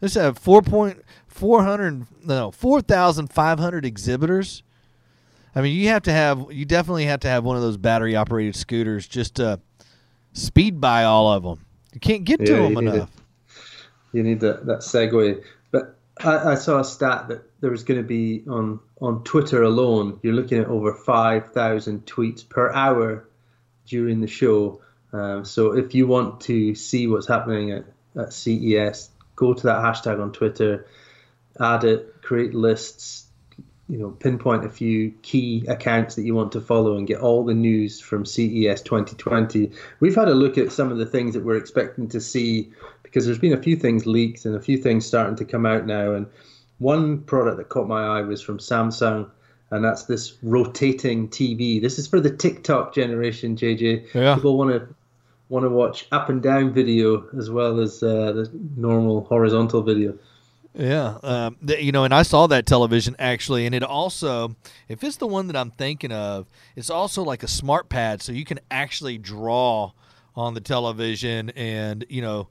This 0.00 0.14
have 0.14 0.38
4.400 0.38 2.06
no, 2.22 2.50
4,500 2.50 3.86
exhibitors. 3.86 4.62
I 5.54 5.62
mean, 5.62 5.74
you 5.74 5.88
have 5.88 6.02
to 6.02 6.12
have 6.12 6.52
you 6.52 6.66
definitely 6.66 7.06
have 7.06 7.20
to 7.20 7.28
have 7.28 7.44
one 7.44 7.56
of 7.56 7.62
those 7.62 7.78
battery 7.78 8.14
operated 8.14 8.56
scooters 8.56 9.08
just 9.08 9.36
to 9.36 9.58
speed 10.34 10.82
by 10.82 11.04
all 11.04 11.32
of 11.32 11.42
them. 11.44 11.65
You 11.96 12.00
can't 12.00 12.24
get 12.24 12.44
to 12.44 12.52
them 12.52 12.76
enough. 12.76 13.10
you 14.12 14.22
need 14.22 14.40
that 14.40 14.66
that 14.66 14.80
Segway. 14.80 15.42
But 15.70 15.96
I, 16.22 16.50
I 16.50 16.54
saw 16.56 16.80
a 16.80 16.84
stat 16.84 17.28
that 17.28 17.44
there 17.62 17.70
was 17.70 17.84
going 17.84 18.02
to 18.02 18.06
be 18.06 18.44
on 18.46 18.80
on 19.00 19.24
Twitter 19.24 19.62
alone, 19.62 20.20
you're 20.22 20.34
looking 20.34 20.58
at 20.58 20.66
over 20.66 20.92
5,000 20.92 22.04
tweets 22.04 22.46
per 22.46 22.70
hour 22.70 23.26
during 23.86 24.20
the 24.20 24.26
show. 24.26 24.82
Um, 25.10 25.46
so 25.46 25.72
if 25.72 25.94
you 25.94 26.06
want 26.06 26.42
to 26.42 26.74
see 26.74 27.06
what's 27.06 27.26
happening 27.26 27.72
at, 27.72 27.84
at 28.14 28.34
CES, 28.34 29.08
go 29.36 29.54
to 29.54 29.62
that 29.68 29.78
hashtag 29.78 30.20
on 30.20 30.32
Twitter, 30.32 30.86
add 31.58 31.84
it, 31.84 32.20
create 32.20 32.54
lists, 32.54 33.25
you 33.88 33.98
know, 33.98 34.10
pinpoint 34.10 34.64
a 34.64 34.68
few 34.68 35.12
key 35.22 35.64
accounts 35.68 36.16
that 36.16 36.22
you 36.22 36.34
want 36.34 36.52
to 36.52 36.60
follow 36.60 36.96
and 36.96 37.06
get 37.06 37.20
all 37.20 37.44
the 37.44 37.54
news 37.54 38.00
from 38.00 38.24
CES 38.24 38.82
2020. 38.82 39.70
We've 40.00 40.14
had 40.14 40.28
a 40.28 40.34
look 40.34 40.58
at 40.58 40.72
some 40.72 40.90
of 40.90 40.98
the 40.98 41.06
things 41.06 41.34
that 41.34 41.44
we're 41.44 41.56
expecting 41.56 42.08
to 42.08 42.20
see 42.20 42.72
because 43.02 43.24
there's 43.24 43.38
been 43.38 43.52
a 43.52 43.62
few 43.62 43.76
things 43.76 44.04
leaked 44.04 44.44
and 44.44 44.56
a 44.56 44.60
few 44.60 44.76
things 44.76 45.06
starting 45.06 45.36
to 45.36 45.44
come 45.44 45.64
out 45.64 45.86
now 45.86 46.14
and 46.14 46.26
one 46.78 47.22
product 47.22 47.56
that 47.58 47.68
caught 47.68 47.88
my 47.88 48.18
eye 48.18 48.22
was 48.22 48.42
from 48.42 48.58
Samsung, 48.58 49.30
and 49.70 49.84
that's 49.84 50.04
this 50.04 50.34
rotating 50.42 51.28
TV. 51.28 51.80
This 51.80 51.98
is 51.98 52.06
for 52.06 52.20
the 52.20 52.30
TikTok 52.30 52.94
generation, 52.94 53.56
JJ. 53.56 54.14
Yeah. 54.14 54.34
People 54.34 54.58
want 54.58 54.70
to 54.70 54.94
want 55.48 55.64
to 55.64 55.70
watch 55.70 56.06
up 56.10 56.28
and 56.28 56.42
down 56.42 56.72
video 56.72 57.28
as 57.36 57.48
well 57.50 57.80
as 57.80 58.02
uh, 58.02 58.32
the 58.32 58.50
normal 58.76 59.24
horizontal 59.24 59.82
video. 59.82 60.18
Yeah, 60.78 61.18
um, 61.22 61.56
you 61.62 61.90
know, 61.90 62.04
and 62.04 62.12
I 62.12 62.22
saw 62.22 62.46
that 62.48 62.66
television 62.66 63.16
actually, 63.18 63.64
and 63.64 63.74
it 63.74 63.82
also, 63.82 64.56
if 64.88 65.02
it's 65.02 65.16
the 65.16 65.26
one 65.26 65.46
that 65.46 65.56
I'm 65.56 65.70
thinking 65.70 66.12
of, 66.12 66.46
it's 66.74 66.90
also 66.90 67.22
like 67.22 67.42
a 67.42 67.48
smart 67.48 67.88
pad, 67.88 68.20
so 68.20 68.32
you 68.32 68.44
can 68.44 68.60
actually 68.70 69.16
draw 69.16 69.92
on 70.34 70.52
the 70.52 70.60
television, 70.60 71.48
and 71.50 72.04
you 72.10 72.20
know, 72.20 72.48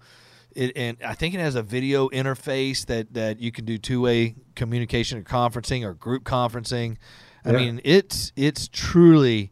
it, 0.55 0.71
and 0.75 0.97
I 1.05 1.13
think 1.13 1.35
it 1.35 1.39
has 1.39 1.53
a 1.53 1.61
video 1.61 2.09
interface 2.09 2.85
that, 2.87 3.13
that 3.13 3.39
you 3.39 3.51
can 3.51 3.65
do 3.65 3.77
two 3.77 4.01
way 4.01 4.35
communication 4.55 5.19
or 5.19 5.23
conferencing 5.23 5.83
or 5.83 5.93
group 5.93 6.23
conferencing. 6.23 6.97
I 7.43 7.51
yeah. 7.51 7.57
mean, 7.57 7.81
it's 7.83 8.31
it's 8.35 8.67
truly 8.67 9.51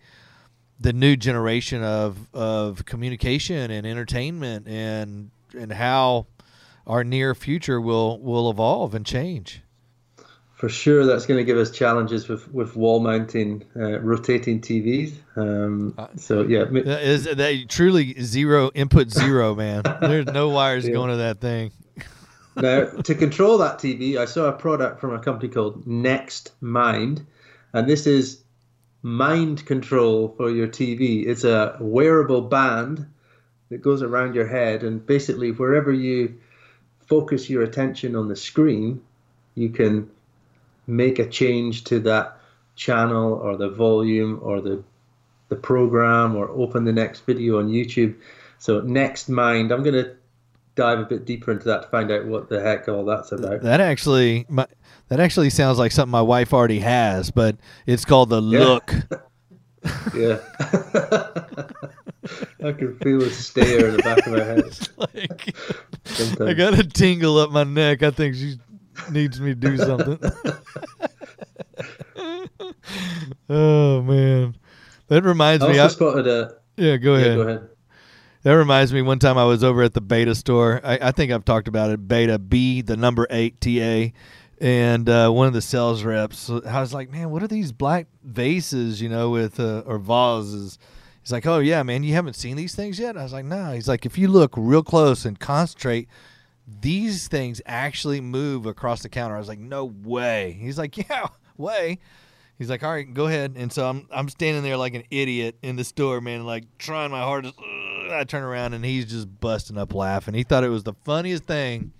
the 0.79 0.93
new 0.93 1.15
generation 1.15 1.83
of 1.83 2.27
of 2.33 2.85
communication 2.85 3.69
and 3.69 3.85
entertainment 3.85 4.67
and 4.67 5.29
and 5.55 5.71
how 5.71 6.25
our 6.85 7.03
near 7.03 7.33
future 7.35 7.79
will 7.79 8.19
will 8.19 8.49
evolve 8.49 8.93
and 8.93 9.05
change 9.05 9.63
for 10.63 10.69
sure 10.69 11.05
that's 11.05 11.25
going 11.25 11.37
to 11.37 11.43
give 11.43 11.57
us 11.57 11.71
challenges 11.71 12.29
with, 12.29 12.49
with 12.53 12.73
wall 12.77 13.01
mounting 13.01 13.65
uh, 13.75 13.99
rotating 13.99 14.61
TVs. 14.61 15.11
Um, 15.35 15.93
uh, 15.97 16.07
so 16.15 16.43
yeah, 16.43 16.63
is 16.71 17.25
that 17.25 17.65
truly 17.67 18.15
zero 18.21 18.71
input 18.73 19.09
zero, 19.09 19.55
man? 19.55 19.83
There's 20.01 20.27
no 20.27 20.47
wires 20.47 20.87
yeah. 20.87 20.93
going 20.93 21.09
to 21.09 21.17
that 21.17 21.41
thing. 21.41 21.73
now 22.55 22.85
to 22.85 23.13
control 23.13 23.57
that 23.57 23.79
TV, 23.79 24.15
I 24.15 24.23
saw 24.23 24.45
a 24.45 24.53
product 24.53 25.01
from 25.01 25.13
a 25.13 25.19
company 25.19 25.51
called 25.51 25.85
NextMind, 25.85 27.25
and 27.73 27.89
this 27.89 28.07
is 28.07 28.41
mind 29.01 29.65
control 29.65 30.33
for 30.37 30.49
your 30.49 30.69
TV. 30.69 31.27
It's 31.27 31.43
a 31.43 31.75
wearable 31.81 32.39
band 32.39 33.05
that 33.67 33.81
goes 33.81 34.01
around 34.01 34.33
your 34.33 34.47
head, 34.47 34.83
and 34.83 35.05
basically 35.05 35.51
wherever 35.51 35.91
you 35.91 36.39
focus 37.13 37.47
your 37.47 37.61
attention 37.61 38.15
on 38.15 38.27
the 38.27 38.35
screen, 38.35 38.99
you 39.53 39.69
can 39.69 40.09
make 40.87 41.19
a 41.19 41.29
change 41.29 41.83
to 41.83 41.99
that 41.99 42.39
channel 42.75 43.33
or 43.33 43.55
the 43.55 43.69
volume 43.69 44.39
or 44.41 44.61
the 44.61 44.83
the 45.49 45.55
program 45.55 46.35
or 46.35 46.49
open 46.49 46.85
the 46.85 46.91
next 46.91 47.19
video 47.27 47.59
on 47.59 47.67
YouTube. 47.67 48.15
So 48.57 48.81
NextMind, 48.81 49.71
I'm 49.71 49.83
going 49.83 50.03
to 50.03 50.15
dive 50.73 50.97
a 50.97 51.03
bit 51.03 51.25
deeper 51.25 51.51
into 51.51 51.65
that 51.65 51.83
to 51.83 51.87
find 51.89 52.09
out 52.11 52.25
what 52.25 52.49
the 52.49 52.59
heck 52.59 52.87
all 52.89 53.05
that's 53.05 53.31
about. 53.31 53.61
That 53.61 53.79
actually 53.79 54.47
my, 54.49 54.65
that 55.09 55.19
actually 55.19 55.51
sounds 55.51 55.77
like 55.77 55.91
something 55.91 56.11
my 56.11 56.21
wife 56.21 56.51
already 56.51 56.79
has, 56.79 57.29
but 57.29 57.57
it's 57.85 58.05
called 58.05 58.29
the 58.29 58.41
yeah. 58.41 58.59
look. 58.59 58.91
yeah. 60.15 60.39
I 62.63 62.71
can 62.71 62.97
feel 62.99 63.21
a 63.21 63.29
stare 63.29 63.87
in 63.87 63.97
the 63.97 64.03
back 64.03 64.25
of 64.25 64.33
my 64.33 64.43
head. 64.43 64.63
Like, 64.97 66.39
I 66.41 66.53
got 66.53 66.77
a 66.77 66.83
tingle 66.83 67.37
up 67.37 67.51
my 67.51 67.63
neck. 67.63 68.03
I 68.03 68.11
think 68.11 68.35
she 68.35 68.57
needs 69.09 69.39
me 69.39 69.49
to 69.51 69.55
do 69.55 69.77
something. 69.77 70.19
oh 73.49 74.01
man, 74.01 74.55
that 75.07 75.23
reminds 75.23 75.63
I 75.63 75.71
me. 75.71 75.79
I 75.79 75.87
spotted 75.87 76.27
a. 76.27 76.55
Yeah, 76.77 76.97
go 76.97 77.15
ahead. 77.15 77.27
Yeah, 77.27 77.35
go 77.35 77.41
ahead. 77.41 77.69
That 78.43 78.53
reminds 78.53 78.91
me. 78.93 79.01
One 79.01 79.19
time 79.19 79.37
I 79.37 79.45
was 79.45 79.63
over 79.63 79.81
at 79.83 79.93
the 79.93 80.01
b8ta 80.01 80.35
store. 80.35 80.81
I, 80.83 80.99
I 81.01 81.11
think 81.11 81.31
I've 81.31 81.45
talked 81.45 81.67
about 81.67 81.89
it. 81.91 82.07
Beta 82.07 82.37
B, 82.37 82.81
the 82.81 82.97
number 82.97 83.25
eight 83.29 83.61
TA, 83.61 84.11
and 84.59 85.09
uh, 85.09 85.29
one 85.29 85.47
of 85.47 85.53
the 85.53 85.61
sales 85.61 86.03
reps. 86.03 86.49
I 86.49 86.81
was 86.81 86.93
like, 86.93 87.09
"Man, 87.09 87.29
what 87.29 87.41
are 87.43 87.47
these 87.47 87.71
black 87.71 88.07
vases? 88.23 89.01
You 89.01 89.09
know, 89.09 89.29
with 89.29 89.59
uh, 89.59 89.83
or 89.85 89.97
vases?" 89.97 90.77
He's 91.23 91.31
like, 91.31 91.47
"Oh 91.47 91.59
yeah, 91.59 91.81
man, 91.83 92.03
you 92.03 92.13
haven't 92.13 92.35
seen 92.35 92.57
these 92.57 92.75
things 92.75 92.99
yet." 92.99 93.17
I 93.17 93.23
was 93.23 93.33
like, 93.33 93.45
"No." 93.45 93.71
He's 93.71 93.87
like, 93.87 94.05
"If 94.05 94.17
you 94.17 94.27
look 94.27 94.53
real 94.55 94.83
close 94.83 95.25
and 95.25 95.39
concentrate, 95.39 96.07
these 96.67 97.27
things 97.27 97.61
actually 97.65 98.21
move 98.21 98.65
across 98.65 99.01
the 99.01 99.09
counter. 99.09 99.35
I 99.35 99.39
was 99.39 99.47
like, 99.47 99.59
no 99.59 99.85
way. 99.85 100.57
He's 100.59 100.77
like, 100.77 100.97
yeah, 101.09 101.27
way. 101.57 101.99
He's 102.57 102.69
like, 102.69 102.83
all 102.83 102.91
right, 102.91 103.11
go 103.11 103.27
ahead. 103.27 103.55
And 103.57 103.71
so 103.73 103.89
I'm 103.89 104.07
I'm 104.11 104.29
standing 104.29 104.63
there 104.63 104.77
like 104.77 104.93
an 104.93 105.03
idiot 105.09 105.57
in 105.61 105.75
the 105.75 105.83
store, 105.83 106.21
man, 106.21 106.45
like 106.45 106.65
trying 106.77 107.11
my 107.11 107.21
hardest. 107.21 107.55
I 108.11 108.23
turn 108.25 108.43
around 108.43 108.73
and 108.73 108.85
he's 108.85 109.05
just 109.05 109.39
busting 109.39 109.77
up 109.77 109.93
laughing. 109.93 110.33
He 110.33 110.43
thought 110.43 110.63
it 110.63 110.69
was 110.69 110.83
the 110.83 110.93
funniest 111.03 111.45
thing 111.45 111.93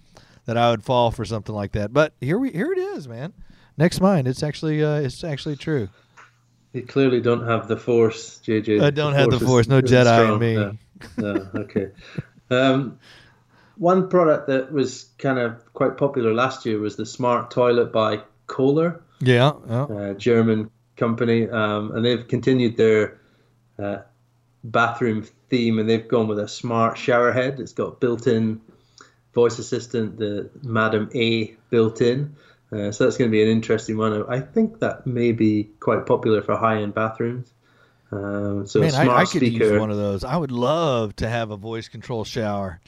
that 0.46 0.58
I 0.58 0.70
would 0.70 0.84
fall 0.84 1.12
for 1.12 1.26
something 1.26 1.56
like 1.56 1.72
that. 1.72 1.92
But 1.92 2.14
here 2.22 2.38
we 2.38 2.52
here 2.52 2.72
it 2.72 2.78
is, 2.78 3.08
man. 3.08 3.34
NextMind, 3.80 4.28
it's 4.28 4.44
actually 4.44 4.84
uh, 4.84 5.00
it's 5.00 5.24
actually 5.24 5.56
true. 5.56 5.90
You 6.74 6.82
clearly 6.82 7.22
don't 7.22 7.48
have 7.48 7.68
the 7.68 7.78
force, 7.78 8.40
JJ. 8.44 8.82
I 8.82 8.90
don't 8.90 9.14
the 9.14 9.20
have 9.20 9.30
the 9.30 9.40
force. 9.40 9.68
No 9.68 9.82
Jedi 9.82 10.34
in 10.34 10.40
me. 10.40 10.56
No, 10.56 10.78
no 11.18 11.50
okay. 11.56 11.92
Um, 12.50 13.00
one 13.78 14.10
product 14.10 14.48
that 14.48 14.72
was 14.72 15.06
kind 15.18 15.40
of 15.40 15.74
quite 15.74 15.98
popular 15.98 16.34
last 16.34 16.66
year 16.66 16.80
was 16.80 16.96
the 16.96 17.06
smart 17.06 17.52
toilet 17.52 17.92
by 17.92 18.22
Kohler. 18.48 19.02
Yeah, 19.22 19.54
yeah. 19.68 19.84
uh, 19.84 20.14
German 20.16 20.70
company, 20.98 21.48
um, 21.50 21.92
and 21.96 22.04
they've 22.04 22.28
continued 22.28 22.76
their 22.78 23.20
uh, 23.80 24.00
bathroom 24.64 25.28
theme, 25.50 25.80
and 25.80 25.90
they've 25.90 26.08
gone 26.08 26.28
with 26.28 26.40
a 26.40 26.48
smart 26.48 26.98
shower 26.98 27.32
head. 27.32 27.60
It's 27.60 27.74
got 27.74 28.00
built-in 28.00 28.62
voice 29.34 29.60
assistant, 29.60 30.18
the 30.18 30.50
Madam 30.64 31.10
A 31.16 31.56
built-in. 31.70 32.36
Uh, 32.74 32.92
so 32.92 33.04
that's 33.04 33.18
going 33.18 33.30
to 33.30 33.32
be 33.32 33.44
an 33.44 33.50
interesting 33.50 33.98
one. 33.98 34.26
I 34.28 34.40
think 34.40 34.80
that 34.80 35.06
may 35.06 35.32
be 35.32 35.70
quite 35.80 36.06
popular 36.08 36.42
for 36.42 36.56
high-end 36.56 36.96
bathrooms. 36.96 37.54
Um, 38.12 38.66
so 38.66 38.80
Man, 38.80 38.92
smart 38.92 39.10
I, 39.10 39.16
I 39.22 39.26
could 39.26 39.42
speaker. 39.42 39.66
use 39.66 39.80
one 39.80 39.92
of 39.92 39.98
those. 39.98 40.24
I 40.24 40.36
would 40.38 40.52
love 40.52 41.16
to 41.18 41.30
have 41.30 41.52
a 41.52 41.58
voice 41.58 41.88
control 41.88 42.24
shower. 42.24 42.80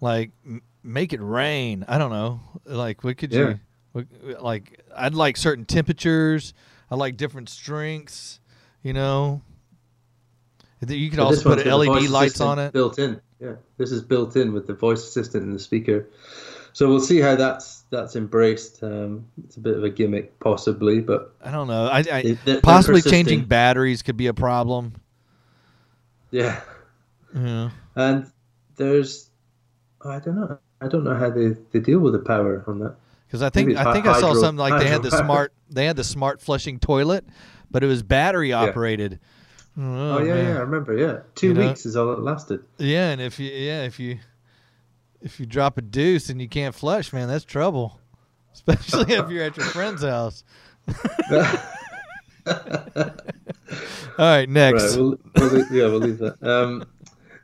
Like, 0.00 0.30
m- 0.46 0.62
make 0.82 1.12
it 1.12 1.20
rain. 1.20 1.84
I 1.88 1.98
don't 1.98 2.10
know. 2.10 2.40
Like, 2.64 3.02
what 3.02 3.16
could 3.16 3.32
Yeah. 3.32 3.40
you? 3.48 3.60
What, 3.92 4.06
like, 4.42 4.80
I'd 4.94 5.14
like 5.14 5.36
certain 5.36 5.64
temperatures. 5.64 6.54
I 6.90 6.94
like 6.96 7.16
different 7.16 7.48
strengths. 7.48 8.38
You 8.82 8.92
know. 8.92 9.42
You 10.86 11.08
could 11.10 11.16
But 11.16 11.24
also 11.24 11.56
put 11.56 11.66
LED 11.66 12.10
lights 12.10 12.40
on 12.40 12.58
it. 12.58 12.72
Built 12.72 12.98
in. 12.98 13.20
Yeah, 13.40 13.54
this 13.78 13.90
is 13.90 14.02
built 14.02 14.36
in 14.36 14.52
with 14.52 14.66
the 14.66 14.74
voice 14.74 15.02
assistant 15.02 15.44
and 15.44 15.54
the 15.54 15.58
speaker. 15.58 16.06
So 16.74 16.88
we'll 16.88 17.00
see 17.00 17.20
how 17.20 17.36
that's 17.36 17.83
that's 17.94 18.16
embraced. 18.16 18.82
Um, 18.82 19.26
it's 19.44 19.56
a 19.56 19.60
bit 19.60 19.76
of 19.76 19.84
a 19.84 19.90
gimmick, 19.90 20.38
possibly, 20.40 21.00
but 21.00 21.34
I 21.42 21.50
don't 21.50 21.68
know. 21.68 21.86
I, 21.86 21.98
I 21.98 22.02
They- 22.22 22.32
they're 22.44 22.60
possibly 22.60 23.00
persisting. 23.00 23.26
changing 23.26 23.44
batteries 23.46 24.02
could 24.02 24.16
be 24.16 24.26
a 24.26 24.34
problem. 24.34 24.94
yeah. 26.30 26.60
Yeah. 27.34 27.70
And 27.96 28.30
there's, 28.76 29.28
I 30.04 30.18
don't 30.20 30.36
know, 30.36 30.58
I 30.80 30.88
don't 30.88 31.02
know 31.04 31.14
how 31.16 31.30
they, 31.30 31.56
they 31.72 31.80
deal 31.80 31.98
with 31.98 32.12
the 32.12 32.20
power 32.20 32.62
on 32.66 32.78
that. 32.80 32.94
Because 33.26 33.42
I 33.42 33.50
think 33.50 33.76
I 33.76 33.92
think 33.92 34.06
I 34.06 34.20
saw 34.20 34.34
something 34.34 34.58
like 34.58 34.80
they 34.80 34.88
had 34.88 35.02
the 35.02 35.10
hydro- 35.10 35.24
smart 35.24 35.52
they 35.68 35.86
had 35.86 35.96
the 35.96 36.04
smart 36.04 36.40
flushing 36.40 36.78
toilet, 36.78 37.24
but 37.70 37.82
it 37.82 37.88
was 37.88 38.04
battery 38.04 38.52
operated. 38.52 39.18
Oh, 39.76 40.18
yeah, 40.22 40.34
man. 40.34 40.44
yeah, 40.44 40.56
I 40.56 40.60
remember. 40.60 40.96
Yeah, 40.96 41.20
two 41.34 41.48
You 41.48 41.54
know? 41.54 41.66
weeks 41.66 41.84
is 41.84 41.96
all 41.96 42.12
it 42.12 42.20
lasted. 42.20 42.60
Yeah, 42.78 43.10
and 43.10 43.20
if 43.20 43.40
you 43.40 43.50
yeah 43.50 43.82
if 43.82 43.98
you 43.98 44.18
if 45.24 45.40
you 45.40 45.46
drop 45.46 45.78
a 45.78 45.82
deuce 45.82 46.28
and 46.28 46.40
you 46.40 46.48
can't 46.48 46.74
flush, 46.74 47.12
man, 47.12 47.26
that's 47.26 47.44
trouble. 47.44 47.98
Especially 48.52 49.14
if 49.14 49.30
you're 49.30 49.42
at 49.42 49.56
your 49.56 49.66
friend's 49.66 50.02
house. 50.02 50.44
All 52.46 52.54
right, 54.18 54.48
next. 54.48 54.90
Right, 54.90 54.96
we'll, 54.98 55.18
we'll 55.34 55.72
yeah, 55.72 55.86
we'll 55.86 55.98
leave 55.98 56.18
that. 56.18 56.40
Um, 56.42 56.84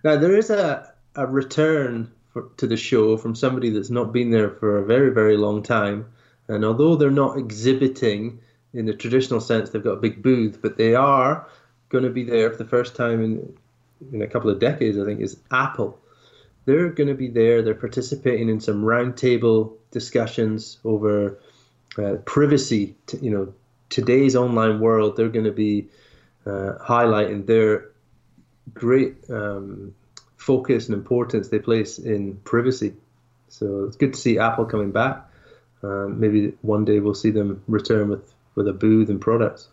now 0.05 0.17
there 0.17 0.37
is 0.37 0.51
a 0.51 0.93
a 1.17 1.27
return 1.27 2.13
for, 2.33 2.49
to 2.59 2.67
the 2.67 2.77
show 2.77 3.17
from 3.17 3.35
somebody 3.35 3.71
that's 3.71 3.91
not 3.91 4.13
been 4.13 4.31
there 4.31 4.51
for 4.51 4.79
a 4.79 4.85
very 4.85 5.11
very 5.11 5.37
long 5.37 5.63
time, 5.63 6.07
and 6.49 6.65
although 6.65 6.95
they're 6.97 7.11
not 7.11 7.39
exhibiting 7.39 8.39
in 8.73 8.87
the 8.87 8.95
traditional 8.95 9.41
sense, 9.41 9.71
they've 9.71 9.83
got 9.83 9.93
a 9.93 10.01
big 10.01 10.23
booth, 10.23 10.61
but 10.63 10.77
they 10.77 10.95
are 10.95 11.49
going 11.89 12.05
to 12.05 12.11
be 12.11 12.23
there 12.23 12.51
for 12.51 12.59
the 12.59 12.69
first 12.69 12.95
time 12.95 13.25
in 13.25 13.59
in 14.13 14.23
a 14.23 14.29
couple 14.29 14.51
of 14.51 14.61
decades. 14.61 14.99
I 14.99 15.05
think 15.05 15.21
is 15.21 15.39
Apple. 15.51 16.00
They're 16.71 16.91
going 16.91 17.09
to 17.09 17.15
be 17.15 17.27
there. 17.27 17.63
They're 17.63 17.75
participating 17.75 18.49
in 18.49 18.61
some 18.61 18.85
roundtable 18.85 19.73
discussions 19.91 20.79
over 20.85 21.41
uh, 21.99 22.19
privacy. 22.25 22.95
You 23.21 23.31
know, 23.33 23.55
today's 23.89 24.37
online 24.37 24.79
world. 24.79 25.17
They're 25.17 25.31
going 25.31 25.47
to 25.47 25.51
be 25.51 25.89
uh, 26.47 26.75
highlighting 26.81 27.47
their 27.47 27.91
great 28.73 29.17
um, 29.29 29.97
focus 30.37 30.87
and 30.87 30.95
importance 30.95 31.49
they 31.49 31.59
place 31.59 31.99
in 31.99 32.37
privacy. 32.45 32.95
So 33.49 33.87
it's 33.87 33.97
good 33.97 34.13
to 34.13 34.21
see 34.21 34.39
Apple 34.39 34.65
coming 34.65 34.93
back. 34.93 35.29
Um, 35.83 36.21
maybe 36.21 36.53
one 36.63 36.85
day 36.85 37.01
we'll 37.01 37.15
see 37.15 37.31
them 37.31 37.65
return 37.67 38.11
with, 38.11 38.33
with 38.55 38.69
a 38.69 38.73
booth 38.73 39.09
and 39.09 39.21
products. 39.21 39.67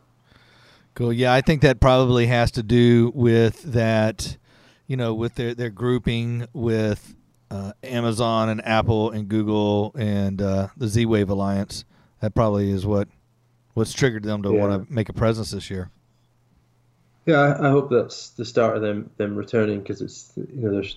Cool. 0.96 1.14
Yeah, 1.14 1.32
I 1.32 1.42
think 1.42 1.62
that 1.62 1.80
probably 1.80 2.26
has 2.26 2.50
to 2.54 2.64
do 2.64 3.12
with 3.14 3.62
that, 3.74 4.38
you 4.88 4.98
know, 4.98 5.14
with 5.14 5.36
their 5.36 5.54
their 5.54 5.70
grouping 5.70 6.48
with 6.54 7.14
uh, 7.52 7.74
Amazon 7.84 8.50
and 8.50 8.66
Apple 8.66 9.12
and 9.12 9.28
Google 9.28 9.94
and 9.98 10.42
uh, 10.42 10.68
the 10.78 10.88
Z 10.88 11.06
Wave 11.06 11.30
Alliance. 11.30 11.86
That 12.22 12.34
probably 12.34 12.72
is 12.72 12.86
what 12.86 13.08
what's 13.74 13.94
triggered 13.94 14.24
them 14.24 14.42
to 14.44 14.52
Yeah. 14.52 14.60
want 14.60 14.88
to 14.88 14.94
make 14.94 15.08
a 15.10 15.14
presence 15.14 15.52
this 15.52 15.70
year. 15.70 15.92
Yeah, 17.26 17.40
I, 17.40 17.68
I 17.68 17.70
hope 17.70 17.90
that's 17.90 18.30
the 18.30 18.46
start 18.46 18.76
of 18.76 18.82
them 18.82 19.10
them 19.18 19.36
returning 19.36 19.80
because 19.82 20.02
it's 20.02 20.32
you 20.36 20.48
know 20.62 20.72
they're 20.72 20.90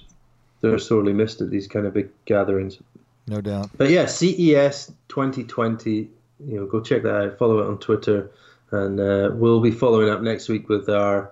they're 0.61 0.79
sorely 0.79 1.13
missed 1.13 1.41
at 1.41 1.51
these 1.51 1.67
kind 1.67 1.87
of 1.87 1.95
big 1.95 2.09
gatherings. 2.25 2.79
No 3.27 3.41
doubt. 3.41 3.71
But 3.77 3.91
yeah, 3.91 4.07
CES 4.07 4.93
2020. 5.09 6.09
You 6.47 6.57
know, 6.57 6.67
go 6.67 6.81
check 6.81 7.03
that 7.03 7.15
out. 7.15 7.39
Follow 7.39 7.59
it 7.61 7.67
on 7.67 7.79
Twitter, 7.79 8.31
and 8.71 8.99
uh, 8.99 9.31
we'll 9.35 9.61
be 9.61 9.71
following 9.71 10.09
up 10.09 10.23
next 10.23 10.49
week 10.49 10.69
with 10.69 10.89
our 10.89 11.31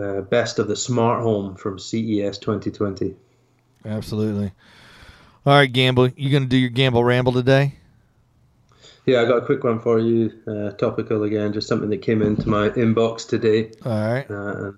uh, 0.00 0.20
best 0.22 0.58
of 0.58 0.68
the 0.68 0.76
smart 0.76 1.22
home 1.22 1.56
from 1.56 1.78
CES 1.78 2.38
2020. 2.38 3.14
Absolutely. 3.84 4.52
All 5.46 5.54
right, 5.54 5.70
Gamble. 5.70 6.08
You 6.08 6.30
going 6.30 6.44
to 6.44 6.48
do 6.48 6.56
your 6.56 6.70
Gamble 6.70 7.04
Ramble 7.04 7.32
today? 7.32 7.74
Yeah, 9.06 9.20
I 9.20 9.26
got 9.26 9.42
a 9.42 9.46
quick 9.46 9.62
one 9.62 9.80
for 9.80 9.98
you. 9.98 10.32
Uh, 10.46 10.70
topical 10.70 11.22
again, 11.24 11.52
just 11.52 11.68
something 11.68 11.90
that 11.90 12.00
came 12.00 12.22
into 12.22 12.48
my 12.48 12.70
inbox 12.70 13.28
today. 13.28 13.72
All 13.84 13.92
right. 13.92 14.30
Uh, 14.30 14.72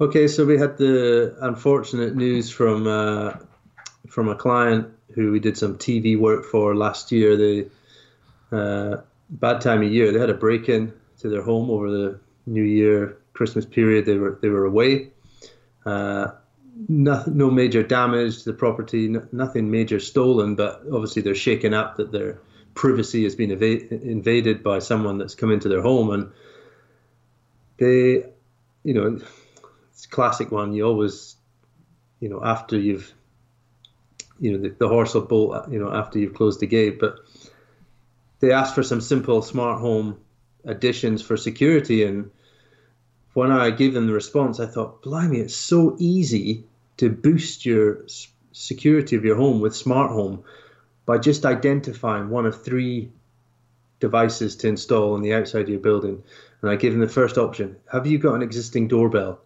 okay, 0.00 0.28
so 0.28 0.46
we 0.46 0.56
had 0.56 0.78
the 0.78 1.36
unfortunate 1.42 2.16
news 2.16 2.50
from 2.50 2.86
uh, 2.86 3.34
from 4.08 4.28
a 4.28 4.34
client 4.34 4.88
who 5.14 5.30
we 5.30 5.40
did 5.40 5.58
some 5.58 5.76
TV 5.76 6.18
work 6.18 6.46
for 6.46 6.74
last 6.74 7.12
year. 7.12 7.36
They 7.36 7.66
uh, 8.56 9.02
bad 9.30 9.60
time 9.60 9.82
of 9.82 9.90
year. 9.90 10.12
They 10.12 10.18
had 10.18 10.30
a 10.30 10.34
break 10.34 10.68
in 10.68 10.92
to 11.20 11.28
their 11.28 11.42
home 11.42 11.70
over 11.70 11.90
the 11.90 12.20
New 12.46 12.62
Year 12.62 13.18
Christmas 13.32 13.64
period. 13.64 14.06
They 14.06 14.16
were 14.16 14.38
they 14.42 14.48
were 14.48 14.64
away. 14.64 15.10
Uh, 15.86 16.32
no, 16.88 17.22
no 17.26 17.50
major 17.50 17.82
damage 17.82 18.42
to 18.42 18.52
the 18.52 18.56
property, 18.56 19.08
no, 19.08 19.26
nothing 19.32 19.70
major 19.70 20.00
stolen, 20.00 20.54
but 20.54 20.82
obviously 20.92 21.22
they're 21.22 21.34
shaken 21.34 21.74
up 21.74 21.96
that 21.96 22.12
their 22.12 22.40
privacy 22.74 23.24
has 23.24 23.34
been 23.34 23.50
invaded 23.50 24.62
by 24.62 24.78
someone 24.78 25.18
that's 25.18 25.34
come 25.34 25.50
into 25.50 25.68
their 25.68 25.82
home, 25.82 26.10
and 26.10 26.32
they, 27.78 28.24
you 28.84 28.94
know, 28.94 29.20
it's 29.92 30.04
a 30.04 30.08
classic 30.08 30.50
one. 30.50 30.72
You 30.72 30.86
always, 30.86 31.36
you 32.20 32.28
know, 32.28 32.40
after 32.42 32.78
you've, 32.78 33.12
you 34.38 34.52
know, 34.52 34.58
the, 34.58 34.74
the 34.78 34.88
horse 34.88 35.14
will 35.14 35.22
bolt, 35.22 35.70
you 35.70 35.78
know, 35.78 35.92
after 35.92 36.18
you've 36.18 36.34
closed 36.34 36.60
the 36.60 36.66
gate, 36.66 36.98
but 36.98 37.18
they 38.40 38.52
asked 38.52 38.74
for 38.74 38.82
some 38.82 39.00
simple 39.00 39.42
smart 39.42 39.80
home 39.80 40.18
additions 40.64 41.22
for 41.22 41.36
security 41.36 42.04
and 42.04 42.30
when 43.32 43.52
I 43.52 43.70
gave 43.70 43.94
them 43.94 44.06
the 44.06 44.12
response, 44.12 44.58
I 44.58 44.66
thought, 44.66 45.02
blimey, 45.02 45.38
it's 45.38 45.54
so 45.54 45.96
easy 45.98 46.64
to 46.96 47.08
boost 47.08 47.64
your 47.64 48.04
security 48.52 49.16
of 49.16 49.24
your 49.24 49.36
home 49.36 49.60
with 49.60 49.76
smart 49.76 50.10
home 50.10 50.42
by 51.06 51.18
just 51.18 51.46
identifying 51.46 52.28
one 52.28 52.46
of 52.46 52.62
three 52.62 53.12
devices 54.00 54.56
to 54.56 54.68
install 54.68 55.14
on 55.14 55.22
the 55.22 55.34
outside 55.34 55.62
of 55.62 55.68
your 55.68 55.80
building. 55.80 56.22
And 56.60 56.70
I 56.70 56.76
gave 56.76 56.92
them 56.92 57.00
the 57.00 57.08
first 57.08 57.38
option 57.38 57.76
Have 57.92 58.06
you 58.06 58.18
got 58.18 58.34
an 58.34 58.42
existing 58.42 58.88
doorbell? 58.88 59.40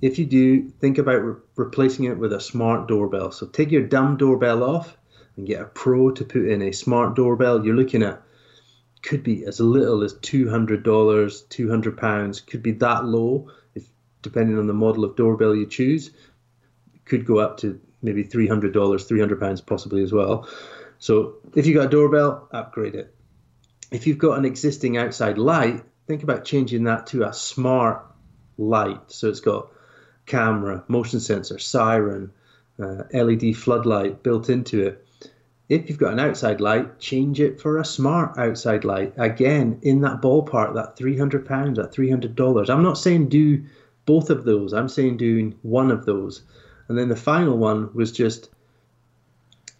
If 0.00 0.18
you 0.18 0.26
do, 0.26 0.68
think 0.68 0.98
about 0.98 1.24
re- 1.24 1.40
replacing 1.56 2.06
it 2.06 2.18
with 2.18 2.32
a 2.32 2.40
smart 2.40 2.86
doorbell. 2.88 3.32
So 3.32 3.46
take 3.46 3.70
your 3.70 3.86
dumb 3.86 4.16
doorbell 4.16 4.62
off 4.62 4.96
and 5.36 5.46
get 5.46 5.60
a 5.60 5.66
pro 5.66 6.10
to 6.10 6.24
put 6.24 6.46
in 6.48 6.62
a 6.62 6.72
smart 6.72 7.14
doorbell. 7.14 7.64
You're 7.64 7.76
looking 7.76 8.02
at 8.02 8.22
could 9.02 9.22
be 9.22 9.44
as 9.44 9.60
little 9.60 10.02
as 10.02 10.14
two 10.14 10.50
hundred 10.50 10.82
dollars, 10.82 11.42
two 11.42 11.68
hundred 11.68 11.96
pounds. 11.96 12.40
Could 12.40 12.62
be 12.62 12.72
that 12.72 13.04
low, 13.04 13.50
if 13.74 13.84
depending 14.22 14.58
on 14.58 14.66
the 14.66 14.74
model 14.74 15.04
of 15.04 15.16
doorbell 15.16 15.54
you 15.54 15.66
choose. 15.66 16.10
Could 17.04 17.24
go 17.24 17.38
up 17.38 17.58
to 17.58 17.80
maybe 18.02 18.24
three 18.24 18.48
hundred 18.48 18.72
dollars, 18.72 19.04
three 19.04 19.20
hundred 19.20 19.38
pounds 19.38 19.60
possibly 19.60 20.02
as 20.02 20.12
well. 20.12 20.48
So 20.98 21.36
if 21.54 21.66
you've 21.66 21.76
got 21.76 21.86
a 21.86 21.90
doorbell, 21.90 22.48
upgrade 22.50 22.94
it. 22.94 23.14
If 23.92 24.06
you've 24.06 24.18
got 24.18 24.38
an 24.38 24.44
existing 24.44 24.96
outside 24.96 25.38
light, 25.38 25.84
think 26.08 26.22
about 26.22 26.44
changing 26.44 26.84
that 26.84 27.08
to 27.08 27.24
a 27.24 27.32
smart 27.32 28.04
light. 28.58 29.12
So 29.12 29.28
it's 29.28 29.40
got 29.40 29.68
camera, 30.24 30.82
motion 30.88 31.20
sensor, 31.20 31.58
siren, 31.60 32.32
uh, 32.82 33.04
LED 33.12 33.56
floodlight 33.56 34.22
built 34.22 34.50
into 34.50 34.84
it 34.84 35.05
if 35.68 35.88
you've 35.88 35.98
got 35.98 36.12
an 36.12 36.20
outside 36.20 36.60
light, 36.60 37.00
change 37.00 37.40
it 37.40 37.60
for 37.60 37.78
a 37.78 37.84
smart 37.84 38.38
outside 38.38 38.84
light. 38.84 39.14
Again, 39.16 39.80
in 39.82 40.00
that 40.02 40.22
ballpark, 40.22 40.74
that 40.74 40.96
three 40.96 41.18
hundred 41.18 41.46
pounds, 41.46 41.78
that 41.78 41.92
three 41.92 42.08
hundred 42.08 42.36
dollars. 42.36 42.70
I'm 42.70 42.82
not 42.82 42.98
saying 42.98 43.28
do 43.28 43.64
both 44.04 44.30
of 44.30 44.44
those. 44.44 44.72
I'm 44.72 44.88
saying 44.88 45.16
doing 45.16 45.58
one 45.62 45.90
of 45.90 46.06
those. 46.06 46.42
And 46.88 46.96
then 46.96 47.08
the 47.08 47.16
final 47.16 47.58
one 47.58 47.92
was 47.94 48.12
just, 48.12 48.48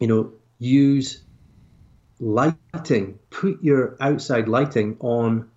you 0.00 0.08
know, 0.08 0.32
use 0.58 1.22
lighting. 2.18 3.18
Put 3.30 3.62
your 3.62 3.96
outside 4.00 4.48
lighting 4.48 4.96
on 4.98 5.48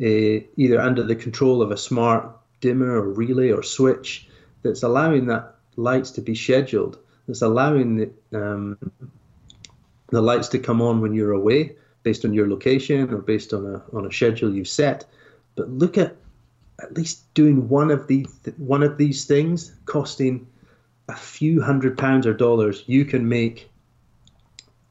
a, 0.00 0.46
either 0.56 0.80
under 0.80 1.02
the 1.02 1.16
control 1.16 1.60
of 1.60 1.70
a 1.70 1.76
smart 1.76 2.34
dimmer 2.60 2.96
or 3.02 3.12
relay 3.12 3.50
or 3.50 3.62
switch 3.62 4.28
that's 4.62 4.82
allowing 4.82 5.26
that 5.26 5.54
lights 5.76 6.12
to 6.12 6.20
be 6.20 6.34
scheduled 6.34 6.98
that's 7.28 7.42
allowing 7.42 7.96
the, 7.96 8.10
um, 8.32 8.78
the 10.10 10.22
lights 10.22 10.48
to 10.48 10.58
come 10.58 10.80
on 10.80 11.00
when 11.00 11.14
you're 11.14 11.32
away 11.32 11.76
based 12.02 12.24
on 12.24 12.32
your 12.32 12.48
location 12.48 13.12
or 13.12 13.18
based 13.18 13.52
on 13.52 13.66
a, 13.66 13.96
on 13.96 14.06
a 14.06 14.12
schedule 14.12 14.54
you've 14.54 14.68
set. 14.68 15.04
But 15.54 15.68
look 15.70 15.98
at 15.98 16.16
at 16.80 16.94
least 16.94 17.32
doing 17.34 17.68
one 17.68 17.90
of 17.90 18.06
these 18.06 18.28
one 18.56 18.82
of 18.82 18.96
these 18.96 19.24
things 19.24 19.74
costing 19.84 20.46
a 21.08 21.16
few 21.16 21.60
hundred 21.60 21.98
pounds 21.98 22.26
or 22.26 22.34
dollars. 22.34 22.84
You 22.86 23.04
can 23.04 23.28
make 23.28 23.70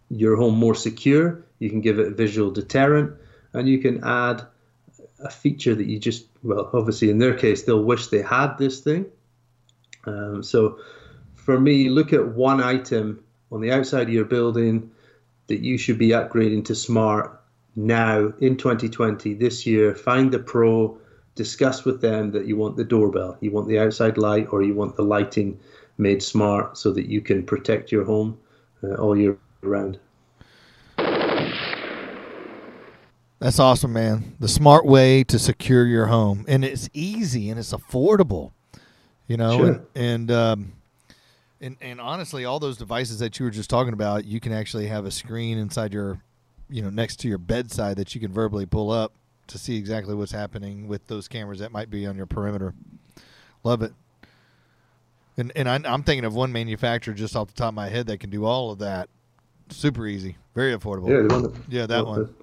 your 0.10 0.36
home 0.36 0.56
more 0.56 0.76
secure. 0.76 1.44
You 1.60 1.70
can 1.70 1.82
give 1.82 2.00
it 2.00 2.08
a 2.08 2.16
visual 2.16 2.52
deterrent, 2.52 3.16
and 3.54 3.68
you 3.68 3.80
can 3.80 4.04
add 4.04 4.46
a 5.20 5.30
feature 5.30 5.74
that 5.74 5.88
you 5.88 5.98
just 5.98 6.26
well, 6.44 6.70
obviously 6.74 7.10
in 7.10 7.18
their 7.18 7.34
case 7.34 7.64
they'll 7.64 7.84
wish 7.84 8.08
they 8.08 8.22
had 8.22 8.58
this 8.58 8.82
thing. 8.82 9.06
Um, 10.06 10.44
so 10.44 10.80
for 11.36 11.60
me, 11.60 11.90
look 11.90 12.14
at 12.14 12.28
one 12.28 12.62
item 12.62 13.24
on 13.52 13.62
the 13.62 13.72
outside 13.72 14.04
of 14.04 14.14
your 14.14 14.26
building 14.26 14.92
that 15.48 15.62
you 15.62 15.78
should 15.78 15.98
be 15.98 16.10
upgrading 16.10 16.66
to 16.66 16.76
smart 16.76 17.42
now 17.76 18.34
in 18.40 18.58
2020 18.58 19.34
this 19.36 19.66
year. 19.66 19.96
Find 19.96 20.32
the 20.32 20.40
pro, 20.40 20.98
discuss 21.36 21.86
with 21.86 22.02
them 22.02 22.32
that 22.32 22.46
you 22.48 22.58
want 22.58 22.78
the 22.78 22.84
doorbell, 22.84 23.38
you 23.42 23.52
want 23.52 23.68
the 23.68 23.80
outside 23.80 24.18
light, 24.18 24.48
or 24.52 24.64
you 24.64 24.74
want 24.74 24.96
the 24.96 25.04
lighting 25.04 25.60
made 25.98 26.22
smart 26.22 26.78
so 26.78 26.92
that 26.92 27.08
you 27.08 27.22
can 27.22 27.44
protect 27.44 27.92
your 27.92 28.04
home 28.04 28.38
uh, 28.84 28.96
all 28.96 29.18
year 29.18 29.38
round. 29.62 30.00
That's 33.40 33.60
awesome, 33.60 33.94
man. 33.94 34.36
The 34.40 34.48
smart 34.48 34.86
way 34.86 35.24
to 35.26 35.38
secure 35.38 35.86
your 35.86 36.08
home, 36.08 36.44
and 36.48 36.66
it's 36.66 36.90
easy 36.94 37.50
and 37.50 37.60
it's 37.60 37.72
affordable. 37.72 38.52
You 39.28 39.38
know, 39.38 39.58
Sure. 39.58 39.68
and 39.68 39.86
and, 39.96 40.32
um, 40.32 40.74
and 41.62 41.78
and 41.82 42.00
honestly, 42.00 42.46
all 42.46 42.60
those 42.60 42.78
devices 42.78 43.20
that 43.20 43.40
you 43.40 43.46
were 43.46 43.52
just 43.52 43.70
talking 43.70 43.94
about, 43.94 44.26
you 44.26 44.40
can 44.40 44.52
actually 44.54 44.88
have 44.88 45.06
a 45.06 45.12
screen 45.12 45.58
inside 45.58 45.94
your, 45.94 46.22
you 46.70 46.82
know, 46.82 46.90
next 46.90 47.18
to 47.22 47.28
your 47.28 47.38
bedside 47.38 47.98
that 47.98 48.14
you 48.14 48.22
can 48.22 48.32
verbally 48.32 48.66
pull 48.66 48.92
up 48.92 49.14
to 49.48 49.58
see 49.58 49.78
exactly 49.78 50.14
what's 50.14 50.32
happening 50.32 50.88
with 50.88 51.08
those 51.08 51.28
cameras 51.28 51.60
that 51.60 51.72
might 51.72 51.90
be 51.90 52.06
on 52.06 52.16
your 52.16 52.26
perimeter. 52.26 52.74
Love 53.64 53.82
it. 53.82 53.94
And 55.38 55.52
and 55.56 55.70
I, 55.70 55.80
I'm 55.86 56.04
thinking 56.04 56.26
of 56.26 56.36
one 56.36 56.52
manufacturer 56.52 57.14
just 57.14 57.36
off 57.36 57.48
the 57.48 57.54
top 57.54 57.70
of 57.70 57.76
my 57.76 57.90
head 57.90 58.08
that 58.08 58.20
can 58.20 58.30
do 58.30 58.46
all 58.46 58.72
of 58.72 58.80
that, 58.80 59.10
super 59.70 60.06
easy, 60.08 60.38
very 60.56 60.76
affordable. 60.76 61.10
Yeah, 61.10 61.28
the 61.28 61.34
one 61.34 61.44
that, 61.44 61.54
Yeah, 61.70 61.86
that 61.86 62.06
one. 62.06 62.34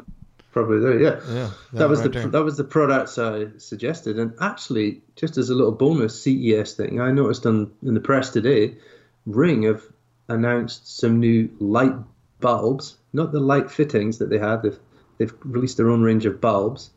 Probably 0.53 0.79
there, 0.79 1.01
yeah. 1.01 1.21
Yeah, 1.29 1.51
that 1.73 1.89
was 1.89 1.99
right 1.99 2.13
the 2.13 2.19
there. 2.21 2.29
that 2.29 2.45
was 2.45 2.57
the 2.57 2.63
products 2.63 3.19
I 3.19 3.47
suggested, 3.59 4.21
and 4.21 4.35
actually, 4.41 5.03
just 5.17 5.37
as 5.37 5.51
a 5.51 5.55
little 5.55 5.73
bonus 5.73 6.23
CES 6.23 6.75
thing, 6.75 7.01
I 7.01 7.11
noticed 7.11 7.45
on 7.45 7.73
in 7.83 7.95
the 7.95 8.01
press 8.01 8.31
today, 8.31 8.77
Ring 9.27 9.63
have 9.63 9.83
announced 10.29 10.99
some 10.99 11.21
new 11.21 11.49
light 11.59 11.95
bulbs, 12.41 12.97
not 13.13 13.33
the 13.33 13.41
light 13.41 13.71
fittings 13.71 14.19
that 14.19 14.31
they 14.31 14.39
had. 14.39 14.63
They've 14.63 14.79
they've 15.19 15.35
released 15.45 15.77
their 15.77 15.91
own 15.91 16.03
range 16.03 16.27
of 16.27 16.41
bulbs, 16.41 16.91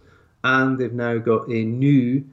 and 0.44 0.78
they've 0.78 0.94
now 0.94 1.18
got 1.18 1.48
a 1.48 1.64
new 1.64 2.26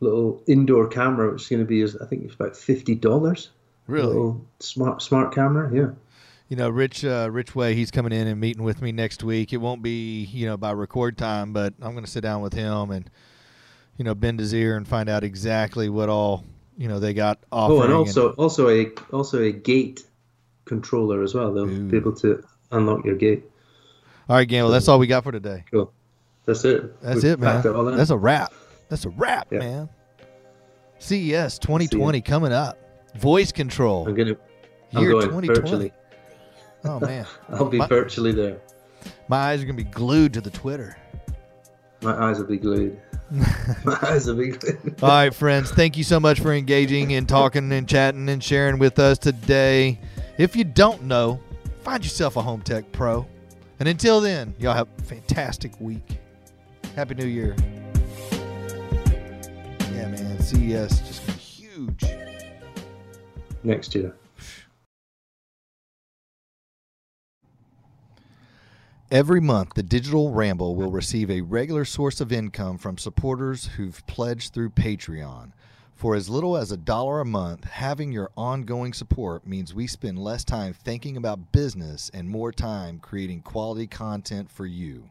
little 0.00 0.42
indoor 0.46 0.86
camera, 0.86 1.32
which 1.32 1.42
is 1.42 1.48
going 1.48 1.62
to 1.62 1.66
be, 1.66 1.82
I 1.82 2.06
think 2.06 2.24
it's 2.24 2.34
about 2.34 2.56
fifty 2.56 2.94
dollars. 2.94 3.50
Really? 3.88 4.06
Little 4.06 4.46
smart 4.60 5.02
smart 5.02 5.34
camera, 5.34 5.74
yeah. 5.74 5.90
you 6.48 6.56
know, 6.56 6.70
Rich 6.70 7.04
uh, 7.04 7.28
Rich 7.30 7.54
Way, 7.54 7.74
he's 7.74 7.90
coming 7.90 8.12
in 8.12 8.26
and 8.26 8.40
meeting 8.40 8.62
with 8.62 8.80
me 8.80 8.90
next 8.90 9.22
week. 9.22 9.52
It 9.52 9.58
won't 9.58 9.82
be, 9.82 10.24
you 10.24 10.46
know, 10.46 10.56
by 10.56 10.72
record 10.72 11.18
time, 11.18 11.52
but 11.52 11.74
I'm 11.80 11.92
going 11.92 12.04
to 12.04 12.10
sit 12.10 12.22
down 12.22 12.40
with 12.40 12.54
him 12.54 12.90
and, 12.90 13.08
you 13.96 14.04
know, 14.04 14.14
bend 14.14 14.40
his 14.40 14.54
ear 14.54 14.76
and 14.76 14.88
find 14.88 15.08
out 15.08 15.24
exactly 15.24 15.90
what 15.90 16.08
all, 16.08 16.44
you 16.78 16.88
know, 16.88 16.98
they 17.00 17.12
got. 17.12 17.38
Oh, 17.52 17.82
and 17.82 17.92
also 17.92 18.32
also 18.34 18.68
a 18.70 18.86
also 19.12 19.42
a 19.42 19.52
gate 19.52 20.04
controller 20.64 21.22
as 21.22 21.34
well. 21.34 21.52
They'll 21.52 21.68
Ooh. 21.68 21.88
be 21.88 21.96
able 21.98 22.14
to 22.16 22.42
unlock 22.70 23.04
your 23.04 23.16
gate. 23.16 23.44
all 24.30 24.36
right, 24.36 24.48
Gamble, 24.48 24.70
that's 24.70 24.88
all 24.88 24.98
we 24.98 25.06
got 25.08 25.24
for 25.24 25.32
today. 25.32 25.64
Cool. 25.70 25.92
That's 26.46 26.64
it. 26.64 26.98
That's 27.02 27.16
We've 27.16 27.32
it, 27.32 27.40
man. 27.40 27.56
packed 27.56 27.66
it 27.66 27.74
all. 27.74 27.84
That's 27.84 28.10
a 28.10 28.16
wrap. 28.16 28.54
That's 28.88 29.04
a 29.04 29.10
wrap, 29.10 29.48
Yeah. 29.52 29.58
man. 29.58 29.88
CES 30.98 31.58
2020 31.58 32.20
coming 32.22 32.52
up. 32.52 32.78
Voice 33.16 33.52
control. 33.52 34.06
I'm 34.08 34.14
gonna. 34.14 34.36
I'm 34.94 35.02
Year 35.02 35.10
going 35.12 35.24
2020. 35.26 35.48
virtually. 35.60 35.92
Oh 36.84 37.00
man, 37.06 37.26
I'll 37.50 37.64
be 37.68 37.78
my, 37.78 37.86
virtually 37.86 38.32
there. 38.32 38.60
my 39.28 39.36
eyes 39.36 39.60
are 39.62 39.66
gonna 39.66 39.76
be 39.76 39.84
glued 39.84 40.32
to 40.34 40.40
the 40.40 40.50
Twitter. 40.50 40.96
My 42.02 42.14
eyes 42.14 42.38
will 42.38 42.46
be 42.46 42.56
glued. 42.56 43.00
My 43.30 43.98
eyes 44.02 44.26
will 44.26 44.36
be. 44.36 44.52
All 45.02 45.08
right, 45.08 45.34
friends. 45.34 45.70
Thank 45.70 45.96
you 45.96 46.04
so 46.04 46.18
much 46.18 46.40
for 46.40 46.52
engaging 46.52 47.12
and 47.14 47.28
talking 47.28 47.70
and 47.72 47.88
chatting 47.88 48.28
and 48.28 48.42
sharing 48.42 48.78
with 48.78 48.98
us 48.98 49.18
today. 49.18 50.00
If 50.38 50.56
you 50.56 50.64
don't 50.64 51.02
know, 51.02 51.40
find 51.82 52.02
yourself 52.02 52.36
a 52.36 52.42
Home 52.42 52.62
Tech 52.62 52.90
Pro. 52.92 53.26
And 53.80 53.88
until 53.88 54.20
then, 54.20 54.54
y'all 54.58 54.74
have 54.74 54.88
a 54.98 55.02
fantastic 55.02 55.78
week. 55.80 56.18
Happy 56.96 57.14
New 57.14 57.26
Year. 57.26 57.54
Yeah, 59.92 60.08
man. 60.08 60.40
CES 60.40 61.00
just 61.00 61.30
huge. 61.30 62.04
Next 63.62 63.94
year. 63.94 64.14
Every 69.10 69.40
month, 69.40 69.72
the 69.72 69.82
Digital 69.82 70.32
Ramble 70.32 70.76
will 70.76 70.90
receive 70.90 71.30
a 71.30 71.40
regular 71.40 71.86
source 71.86 72.20
of 72.20 72.30
income 72.30 72.76
from 72.76 72.98
supporters 72.98 73.64
who've 73.64 74.06
pledged 74.06 74.52
through 74.52 74.68
Patreon. 74.68 75.52
For 75.94 76.14
as 76.14 76.28
little 76.28 76.58
as 76.58 76.72
a 76.72 76.76
dollar 76.76 77.20
a 77.20 77.24
month, 77.24 77.64
having 77.64 78.12
your 78.12 78.30
ongoing 78.36 78.92
support 78.92 79.46
means 79.46 79.72
we 79.72 79.86
spend 79.86 80.18
less 80.18 80.44
time 80.44 80.74
thinking 80.74 81.16
about 81.16 81.52
business 81.52 82.10
and 82.12 82.28
more 82.28 82.52
time 82.52 82.98
creating 82.98 83.40
quality 83.40 83.86
content 83.86 84.50
for 84.50 84.66
you. 84.66 85.08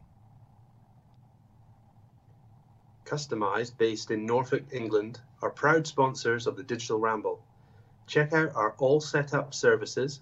Customized, 3.04 3.76
based 3.78 4.12
in 4.12 4.24
Norfolk, 4.24 4.62
England, 4.70 5.18
are 5.42 5.50
proud 5.50 5.88
sponsors 5.88 6.46
of 6.46 6.56
the 6.56 6.62
Digital 6.62 7.00
Ramble. 7.00 7.42
Check 8.06 8.32
out 8.32 8.54
our 8.54 8.76
all 8.78 9.00
set 9.00 9.34
up 9.34 9.52
services. 9.52 10.20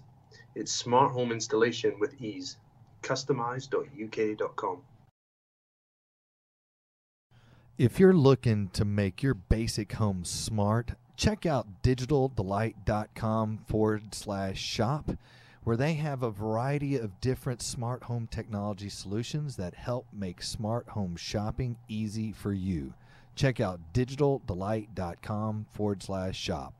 It's 0.55 0.71
smart 0.71 1.11
home 1.11 1.31
installation 1.31 1.99
with 1.99 2.19
ease. 2.19 2.57
Customize.uk.com. 3.01 4.77
If 7.77 7.99
you're 7.99 8.13
looking 8.13 8.69
to 8.69 8.85
make 8.85 9.21
your 9.21 9.35
basic 9.35 9.93
home 9.93 10.25
smart, 10.25 10.93
check 11.15 11.45
out 11.45 11.83
digitaldelight.com 11.83 13.59
forward 13.67 14.15
slash 14.15 14.59
shop, 14.59 15.11
where 15.63 15.77
they 15.77 15.93
have 15.93 16.23
a 16.23 16.31
variety 16.31 16.97
of 16.97 17.21
different 17.21 17.61
smart 17.61 18.03
home 18.03 18.27
technology 18.31 18.89
solutions 18.89 19.57
that 19.57 19.75
help 19.75 20.07
make 20.11 20.41
smart 20.41 20.89
home 20.89 21.15
shopping 21.15 21.77
easy 21.87 22.31
for 22.31 22.51
you. 22.51 22.95
Check 23.35 23.59
out 23.59 23.79
digitaldelight.com 23.93 25.67
forward 25.71 26.01
slash 26.01 26.35
shop. 26.35 26.73